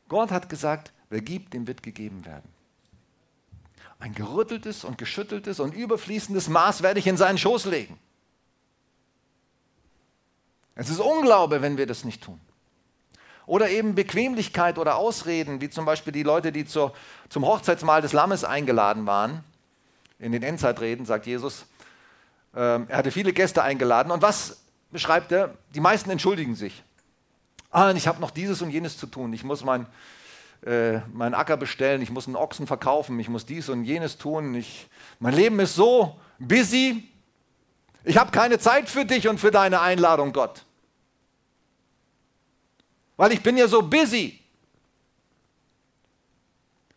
Gott 0.08 0.30
hat 0.30 0.48
gesagt, 0.48 0.92
wer 1.08 1.20
gibt, 1.20 1.54
dem 1.54 1.66
wird 1.66 1.82
gegeben 1.82 2.24
werden. 2.24 2.48
Ein 3.98 4.14
gerütteltes 4.14 4.84
und 4.84 4.98
geschütteltes 4.98 5.60
und 5.60 5.74
überfließendes 5.74 6.48
Maß 6.48 6.82
werde 6.82 7.00
ich 7.00 7.06
in 7.06 7.16
seinen 7.16 7.38
Schoß 7.38 7.66
legen. 7.66 7.98
Es 10.74 10.90
ist 10.90 11.00
Unglaube, 11.00 11.62
wenn 11.62 11.78
wir 11.78 11.86
das 11.86 12.04
nicht 12.04 12.22
tun. 12.22 12.40
Oder 13.46 13.70
eben 13.70 13.94
Bequemlichkeit 13.94 14.78
oder 14.78 14.96
Ausreden, 14.96 15.60
wie 15.60 15.70
zum 15.70 15.84
Beispiel 15.84 16.12
die 16.12 16.22
Leute, 16.22 16.50
die 16.50 16.64
zur, 16.64 16.94
zum 17.28 17.46
Hochzeitsmahl 17.46 18.02
des 18.02 18.12
Lammes 18.12 18.42
eingeladen 18.42 19.06
waren. 19.06 19.44
In 20.18 20.32
den 20.32 20.42
Endzeitreden 20.42 21.06
sagt 21.06 21.26
Jesus, 21.26 21.66
er 22.60 22.96
hatte 22.96 23.10
viele 23.10 23.32
Gäste 23.32 23.62
eingeladen. 23.62 24.10
Und 24.10 24.22
was 24.22 24.62
beschreibt 24.90 25.32
er? 25.32 25.54
Die 25.74 25.80
meisten 25.80 26.10
entschuldigen 26.10 26.54
sich. 26.54 26.82
Ah, 27.70 27.90
ich 27.92 28.06
habe 28.06 28.20
noch 28.20 28.30
dieses 28.30 28.62
und 28.62 28.70
jenes 28.70 28.96
zu 28.96 29.06
tun. 29.06 29.32
Ich 29.32 29.42
muss 29.42 29.64
mein, 29.64 29.86
äh, 30.64 30.98
meinen 31.12 31.34
Acker 31.34 31.56
bestellen, 31.56 32.02
ich 32.02 32.10
muss 32.10 32.26
einen 32.26 32.36
Ochsen 32.36 32.66
verkaufen, 32.66 33.18
ich 33.18 33.28
muss 33.28 33.46
dies 33.46 33.68
und 33.68 33.84
jenes 33.84 34.16
tun. 34.16 34.54
Ich, 34.54 34.88
mein 35.18 35.34
Leben 35.34 35.58
ist 35.58 35.74
so 35.74 36.20
busy. 36.38 37.08
Ich 38.04 38.16
habe 38.16 38.30
keine 38.30 38.58
Zeit 38.58 38.88
für 38.88 39.04
dich 39.04 39.28
und 39.28 39.38
für 39.38 39.50
deine 39.50 39.80
Einladung, 39.80 40.32
Gott 40.32 40.64
weil 43.16 43.32
ich 43.32 43.42
bin 43.42 43.56
ja 43.56 43.68
so 43.68 43.82
busy. 43.82 44.40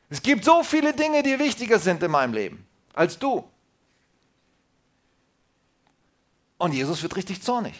Es 0.09 0.21
gibt 0.21 0.45
so 0.45 0.63
viele 0.63 0.93
Dinge, 0.93 1.21
die 1.21 1.37
wichtiger 1.37 1.79
sind 1.79 2.01
in 2.01 2.11
meinem 2.11 2.33
Leben 2.33 2.65
als 2.93 3.19
du. 3.19 3.47
Und 6.57 6.73
Jesus 6.73 7.03
wird 7.03 7.15
richtig 7.15 7.41
zornig. 7.41 7.73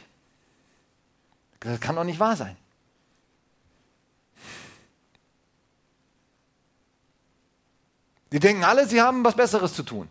Das 1.59 1.79
kann 1.79 1.95
doch 1.95 2.03
nicht 2.03 2.19
wahr 2.19 2.35
sein. 2.35 2.55
Die 8.31 8.39
denken 8.39 8.63
alle, 8.63 8.87
sie 8.87 9.01
haben 9.01 9.23
was 9.23 9.35
Besseres 9.35 9.73
zu 9.73 9.83
tun. 9.83 10.07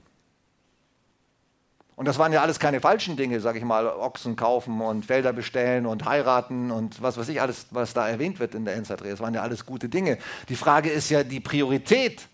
Und 1.97 2.05
das 2.05 2.19
waren 2.19 2.33
ja 2.33 2.43
alles 2.43 2.59
keine 2.59 2.81
falschen 2.81 3.17
Dinge, 3.17 3.41
sage 3.41 3.59
ich 3.59 3.65
mal, 3.65 3.87
Ochsen 3.87 4.37
kaufen 4.37 4.83
und 4.83 5.07
Felder 5.07 5.33
bestellen 5.33 5.87
und 5.87 6.05
heiraten 6.05 6.71
und 6.71 7.01
was 7.01 7.17
weiß 7.17 7.29
ich, 7.29 7.41
alles, 7.41 7.67
was 7.71 7.95
da 7.95 8.07
erwähnt 8.07 8.39
wird 8.39 8.55
in 8.55 8.67
der 8.67 8.75
Endzeitrede. 8.75 9.11
Das 9.11 9.21
waren 9.21 9.33
ja 9.33 9.41
alles 9.41 9.65
gute 9.65 9.89
Dinge. 9.89 10.19
Die 10.51 10.57
Frage 10.57 10.91
ist 10.91 11.09
ja 11.09 11.25
die 11.25 11.41
Priorität. 11.41 12.29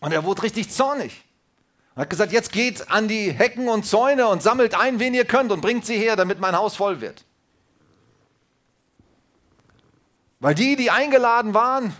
Und 0.00 0.12
er 0.12 0.24
wurde 0.24 0.42
richtig 0.42 0.70
zornig. 0.70 1.24
Er 1.94 2.02
hat 2.02 2.10
gesagt, 2.10 2.32
jetzt 2.32 2.52
geht 2.52 2.90
an 2.90 3.08
die 3.08 3.32
Hecken 3.32 3.68
und 3.68 3.84
Zäune 3.84 4.28
und 4.28 4.42
sammelt 4.42 4.74
ein, 4.74 4.98
wen 4.98 5.14
ihr 5.14 5.24
könnt 5.24 5.50
und 5.50 5.60
bringt 5.60 5.86
sie 5.86 5.96
her, 5.96 6.16
damit 6.16 6.40
mein 6.40 6.54
Haus 6.54 6.76
voll 6.76 7.00
wird. 7.00 7.24
Weil 10.40 10.54
die, 10.54 10.76
die 10.76 10.90
eingeladen 10.90 11.54
waren, 11.54 11.96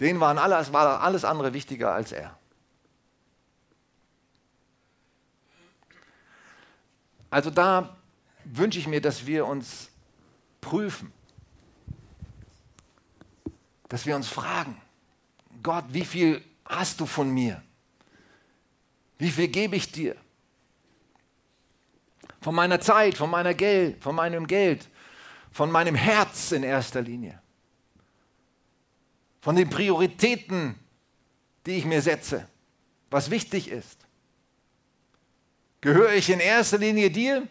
Denen 0.00 0.20
waren 0.20 0.38
alles, 0.38 0.72
war 0.72 1.00
alles 1.00 1.24
andere 1.24 1.52
wichtiger 1.52 1.92
als 1.92 2.12
er. 2.12 2.36
Also 7.30 7.50
da 7.50 7.96
wünsche 8.44 8.78
ich 8.78 8.86
mir, 8.86 9.00
dass 9.00 9.26
wir 9.26 9.46
uns 9.46 9.90
prüfen, 10.60 11.12
dass 13.88 14.06
wir 14.06 14.16
uns 14.16 14.28
fragen, 14.28 14.80
Gott, 15.68 15.84
wie 15.88 16.04
viel 16.06 16.42
hast 16.64 16.98
du 16.98 17.04
von 17.04 17.28
mir? 17.28 17.62
Wie 19.18 19.30
viel 19.30 19.48
gebe 19.48 19.76
ich 19.76 19.92
dir? 19.92 20.16
Von 22.40 22.54
meiner 22.54 22.80
Zeit, 22.80 23.18
von, 23.18 23.28
meiner 23.28 23.52
Geld, 23.52 24.02
von 24.02 24.14
meinem 24.14 24.46
Geld, 24.46 24.88
von 25.52 25.70
meinem 25.70 25.94
Herz 25.94 26.52
in 26.52 26.62
erster 26.62 27.02
Linie 27.02 27.38
von 29.40 29.56
den 29.56 29.70
Prioritäten, 29.70 30.74
die 31.64 31.78
ich 31.78 31.84
mir 31.86 32.02
setze, 32.02 32.46
was 33.10 33.30
wichtig 33.30 33.70
ist. 33.70 33.98
Gehöre 35.80 36.12
ich 36.12 36.28
in 36.28 36.40
erster 36.40 36.78
Linie 36.78 37.10
dir? 37.10 37.46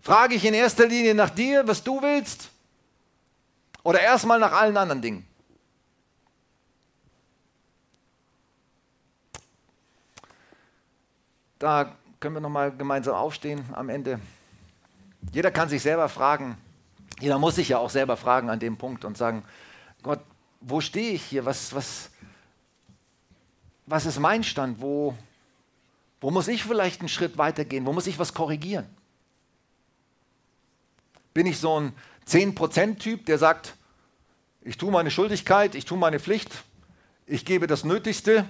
Frage 0.00 0.34
ich 0.34 0.44
in 0.44 0.54
erster 0.54 0.86
Linie 0.86 1.14
nach 1.14 1.30
dir, 1.30 1.66
was 1.66 1.82
du 1.84 2.00
willst? 2.00 2.50
Oder 3.82 4.00
erstmal 4.00 4.38
nach 4.38 4.52
allen 4.52 4.76
anderen 4.76 5.02
Dingen? 5.02 5.27
Da 11.58 11.96
können 12.20 12.36
wir 12.36 12.40
nochmal 12.40 12.70
gemeinsam 12.76 13.14
aufstehen 13.14 13.64
am 13.72 13.88
Ende. 13.88 14.20
Jeder 15.32 15.50
kann 15.50 15.68
sich 15.68 15.82
selber 15.82 16.08
fragen, 16.08 16.56
jeder 17.20 17.38
muss 17.38 17.56
sich 17.56 17.70
ja 17.70 17.78
auch 17.78 17.90
selber 17.90 18.16
fragen 18.16 18.48
an 18.48 18.60
dem 18.60 18.76
Punkt 18.76 19.04
und 19.04 19.16
sagen, 19.16 19.44
Gott, 20.02 20.20
wo 20.60 20.80
stehe 20.80 21.12
ich 21.12 21.24
hier? 21.24 21.44
Was, 21.44 21.74
was, 21.74 22.10
was 23.86 24.06
ist 24.06 24.20
mein 24.20 24.44
Stand? 24.44 24.80
Wo, 24.80 25.16
wo 26.20 26.30
muss 26.30 26.46
ich 26.46 26.62
vielleicht 26.62 27.00
einen 27.00 27.08
Schritt 27.08 27.38
weitergehen? 27.38 27.86
Wo 27.86 27.92
muss 27.92 28.06
ich 28.06 28.18
was 28.18 28.34
korrigieren? 28.34 28.86
Bin 31.34 31.46
ich 31.46 31.58
so 31.58 31.80
ein 31.80 31.92
10%-Typ, 32.28 33.26
der 33.26 33.38
sagt, 33.38 33.74
ich 34.62 34.76
tue 34.76 34.92
meine 34.92 35.10
Schuldigkeit, 35.10 35.74
ich 35.74 35.84
tue 35.84 35.98
meine 35.98 36.20
Pflicht, 36.20 36.52
ich 37.26 37.44
gebe 37.44 37.66
das 37.66 37.84
Nötigste, 37.84 38.48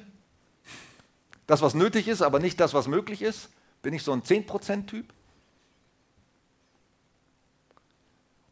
das, 1.49 1.63
was 1.63 1.75
nötig 1.75 2.07
ist, 2.09 2.21
aber 2.21 2.39
nicht 2.39 2.61
das, 2.61 2.75
was 2.75 2.87
möglich 2.87 3.23
ist? 3.23 3.49
Bin 3.81 3.95
ich 3.95 4.03
so 4.03 4.13
ein 4.13 4.23
10%-Typ? 4.23 5.13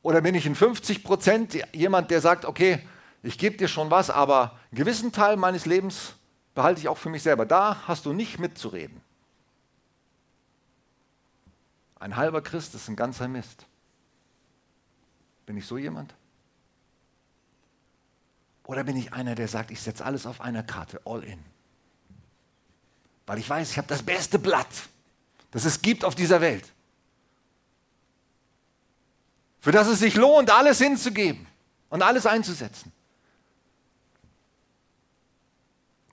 Oder 0.02 0.22
bin 0.22 0.34
ich 0.34 0.46
ein 0.46 0.56
50% 0.56 1.76
jemand, 1.76 2.10
der 2.10 2.22
sagt, 2.22 2.46
okay, 2.46 2.80
ich 3.22 3.36
gebe 3.36 3.58
dir 3.58 3.68
schon 3.68 3.90
was, 3.90 4.08
aber 4.08 4.58
einen 4.70 4.78
gewissen 4.78 5.12
Teil 5.12 5.36
meines 5.36 5.66
Lebens 5.66 6.14
behalte 6.54 6.80
ich 6.80 6.88
auch 6.88 6.96
für 6.96 7.10
mich 7.10 7.22
selber. 7.22 7.44
Da 7.44 7.86
hast 7.86 8.06
du 8.06 8.14
nicht 8.14 8.38
mitzureden. 8.38 9.02
Ein 11.96 12.16
halber 12.16 12.40
Christ 12.40 12.74
ist 12.74 12.88
ein 12.88 12.96
ganzer 12.96 13.28
Mist. 13.28 13.66
Bin 15.44 15.58
ich 15.58 15.66
so 15.66 15.76
jemand? 15.76 16.14
Oder 18.64 18.84
bin 18.84 18.96
ich 18.96 19.12
einer, 19.12 19.34
der 19.34 19.48
sagt, 19.48 19.70
ich 19.70 19.82
setze 19.82 20.02
alles 20.02 20.24
auf 20.24 20.40
einer 20.40 20.62
Karte, 20.62 21.02
all 21.04 21.22
in? 21.24 21.55
Weil 23.26 23.38
ich 23.38 23.48
weiß, 23.48 23.70
ich 23.70 23.78
habe 23.78 23.88
das 23.88 24.02
beste 24.02 24.38
Blatt, 24.38 24.68
das 25.50 25.64
es 25.64 25.82
gibt 25.82 26.04
auf 26.04 26.14
dieser 26.14 26.40
Welt. 26.40 26.72
Für 29.60 29.72
das 29.72 29.88
es 29.88 29.98
sich 29.98 30.14
lohnt, 30.14 30.48
alles 30.50 30.78
hinzugeben 30.78 31.46
und 31.88 32.02
alles 32.02 32.24
einzusetzen. 32.24 32.92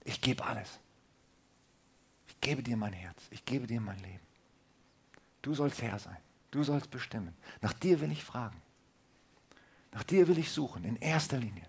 Ich 0.06 0.20
gebe 0.20 0.44
alles. 0.44 0.80
Ich 2.28 2.42
gebe 2.42 2.64
dir 2.64 2.76
mein 2.76 2.94
Herz. 2.94 3.18
Ich 3.30 3.46
gebe 3.46 3.68
dir 3.68 3.80
mein 3.80 4.00
Leben. 4.00 4.20
Du 5.44 5.54
sollst 5.54 5.82
Herr 5.82 6.00
sein. 6.00 6.18
Du 6.52 6.64
sollst 6.64 6.90
bestimmen. 6.90 7.36
Nach 7.62 7.74
dir 7.74 8.02
will 8.02 8.12
ich 8.12 8.24
fragen. 8.24 8.60
Nach 9.92 10.04
dir 10.04 10.28
will 10.28 10.40
ich 10.40 10.52
suchen, 10.52 10.84
in 10.84 10.96
erster 10.96 11.38
Linie. 11.38 11.68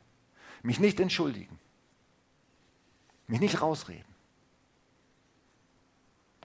Mich 0.62 0.80
nicht 0.80 0.98
entschuldigen. 1.00 1.58
Mich 3.26 3.40
nicht 3.40 3.60
rausreden. 3.60 4.13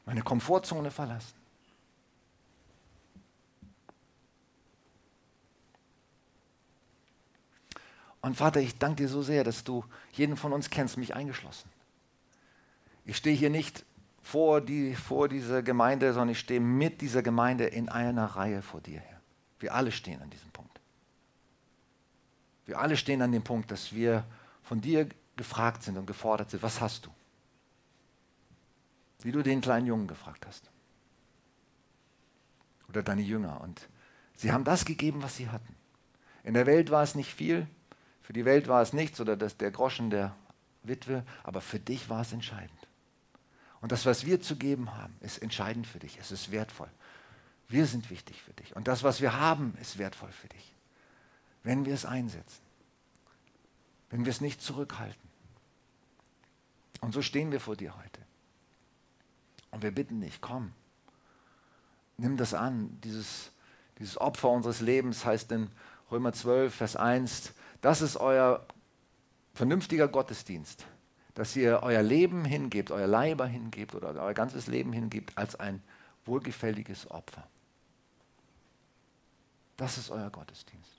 Meine 0.10 0.24
Komfortzone 0.24 0.90
verlassen. 0.90 1.36
Und 8.20 8.36
Vater, 8.36 8.60
ich 8.60 8.80
danke 8.80 9.04
dir 9.04 9.08
so 9.08 9.22
sehr, 9.22 9.44
dass 9.44 9.64
du 9.64 9.86
jeden 10.14 10.36
von 10.36 10.52
uns 10.52 10.72
kennst, 10.72 10.98
mich 10.98 11.14
eingeschlossen. 11.14 11.70
Ich 13.06 13.18
stehe 13.18 13.36
hier 13.36 13.52
nicht 13.52 13.86
vor, 14.24 14.62
die, 14.62 14.96
vor 14.96 15.30
dieser 15.30 15.62
Gemeinde, 15.62 16.12
sondern 16.12 16.30
ich 16.30 16.40
stehe 16.40 16.60
mit 16.60 17.02
dieser 17.02 17.22
Gemeinde 17.22 17.66
in 17.66 17.88
einer 17.88 18.26
Reihe 18.26 18.64
vor 18.64 18.82
dir 18.82 19.02
her. 19.02 19.22
Wir 19.60 19.76
alle 19.76 19.92
stehen 19.92 20.24
an 20.24 20.32
diesem 20.32 20.50
Punkt. 20.50 20.82
Wir 22.66 22.80
alle 22.80 22.98
stehen 22.98 23.22
an 23.22 23.32
dem 23.32 23.44
Punkt, 23.44 23.70
dass 23.70 23.94
wir 23.94 24.26
von 24.64 24.82
dir 24.82 25.08
gefragt 25.36 25.84
sind 25.84 26.00
und 26.00 26.08
gefordert 26.08 26.50
sind, 26.50 26.64
was 26.64 26.82
hast 26.82 27.06
du? 27.06 27.12
Wie 29.22 29.32
du 29.32 29.42
den 29.42 29.62
kleinen 29.62 29.86
Jungen 29.86 30.08
gefragt 30.08 30.46
hast. 30.48 30.70
Oder 32.88 33.04
deine 33.04 33.22
Jünger. 33.22 33.62
Und 33.62 33.88
sie 34.36 34.52
haben 34.52 34.64
das 34.64 34.86
gegeben, 34.86 35.22
was 35.22 35.36
sie 35.36 35.50
hatten. 35.50 35.76
In 36.44 36.54
der 36.54 36.66
Welt 36.66 36.90
war 36.90 37.04
es 37.04 37.16
nicht 37.16 37.34
viel, 37.34 37.68
für 38.22 38.34
die 38.34 38.46
Welt 38.46 38.68
war 38.68 38.82
es 38.82 38.94
nichts 38.94 39.20
oder 39.20 39.36
das, 39.36 39.58
der 39.58 39.72
Groschen, 39.72 40.10
der 40.10 40.36
Witwe, 40.84 41.26
aber 41.44 41.62
für 41.62 41.80
dich 41.80 42.10
war 42.10 42.22
es 42.22 42.32
entscheidend. 42.32 42.88
Und 43.82 43.92
das, 43.92 44.06
was 44.06 44.26
wir 44.26 44.42
zu 44.42 44.56
geben 44.56 44.96
haben, 44.96 45.16
ist 45.22 45.40
entscheidend 45.40 45.88
für 45.88 46.00
dich. 46.00 46.20
Es 46.20 46.32
ist 46.32 46.52
wertvoll. 46.52 46.90
Wir 47.68 47.86
sind 47.86 48.10
wichtig 48.10 48.42
für 48.42 48.54
dich. 48.54 48.76
Und 48.76 48.88
das, 48.88 49.04
was 49.04 49.22
wir 49.22 49.40
haben, 49.40 49.76
ist 49.82 49.98
wertvoll 49.98 50.32
für 50.32 50.48
dich. 50.48 50.76
Wenn 51.64 51.86
wir 51.86 51.94
es 51.94 52.06
einsetzen. 52.06 52.62
Wenn 54.10 54.26
wir 54.26 54.32
es 54.32 54.42
nicht 54.42 54.62
zurückhalten. 54.62 55.30
Und 57.02 57.14
so 57.14 57.22
stehen 57.22 57.52
wir 57.52 57.60
vor 57.60 57.76
dir 57.76 57.96
heute. 57.96 58.22
Und 59.72 59.84
wir 59.84 59.92
bitten 59.92 60.22
dich, 60.22 60.42
komm, 60.42 60.72
nimm 62.18 62.38
das 62.38 62.54
an. 62.54 63.00
Dieses, 63.04 63.52
dieses 63.98 64.20
Opfer 64.20 64.50
unseres 64.50 64.82
Lebens 64.82 65.26
heißt 65.26 65.52
in 65.52 65.70
Römer 66.12 66.34
12, 66.34 66.74
Vers 66.74 66.96
1, 66.96 67.54
das 67.82 68.02
ist 68.02 68.18
euer 68.18 68.66
vernünftiger 69.54 70.08
Gottesdienst, 70.08 70.86
dass 71.34 71.56
ihr 71.56 71.82
euer 71.84 72.02
Leben 72.02 72.46
hingebt, 72.46 72.92
euer 72.92 73.08
Leiber 73.08 73.46
hingebt 73.46 73.96
oder 73.96 74.10
euer 74.22 74.34
ganzes 74.34 74.68
Leben 74.68 74.94
hingebt 74.94 75.38
als 75.38 75.56
ein 75.56 75.82
wohlgefälliges 76.26 77.10
Opfer. 77.12 77.48
Das 79.78 79.98
ist 79.98 80.10
euer 80.10 80.30
Gottesdienst. 80.30 80.92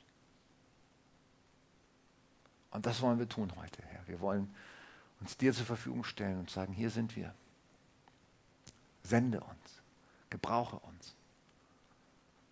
Und 2.70 2.86
das 2.86 3.02
wollen 3.02 3.18
wir 3.18 3.28
tun 3.28 3.52
heute, 3.56 3.82
Herr. 3.82 4.06
Wir 4.06 4.20
wollen 4.20 4.54
uns 5.20 5.36
dir 5.36 5.52
zur 5.52 5.66
Verfügung 5.66 6.04
stellen 6.04 6.38
und 6.38 6.50
sagen, 6.50 6.72
hier 6.72 6.90
sind 6.90 7.16
wir. 7.16 7.34
Sende 9.02 9.40
uns, 9.40 9.82
gebrauche 10.28 10.78
uns, 10.78 11.14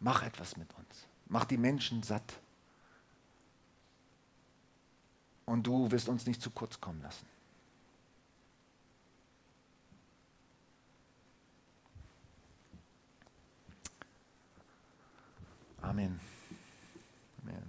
mach 0.00 0.22
etwas 0.22 0.56
mit 0.56 0.72
uns, 0.74 1.06
mach 1.26 1.44
die 1.44 1.58
Menschen 1.58 2.02
satt. 2.02 2.40
Und 5.44 5.66
du 5.66 5.90
wirst 5.90 6.08
uns 6.08 6.26
nicht 6.26 6.42
zu 6.42 6.50
kurz 6.50 6.80
kommen 6.80 7.00
lassen. 7.02 7.26
Amen. 15.80 16.20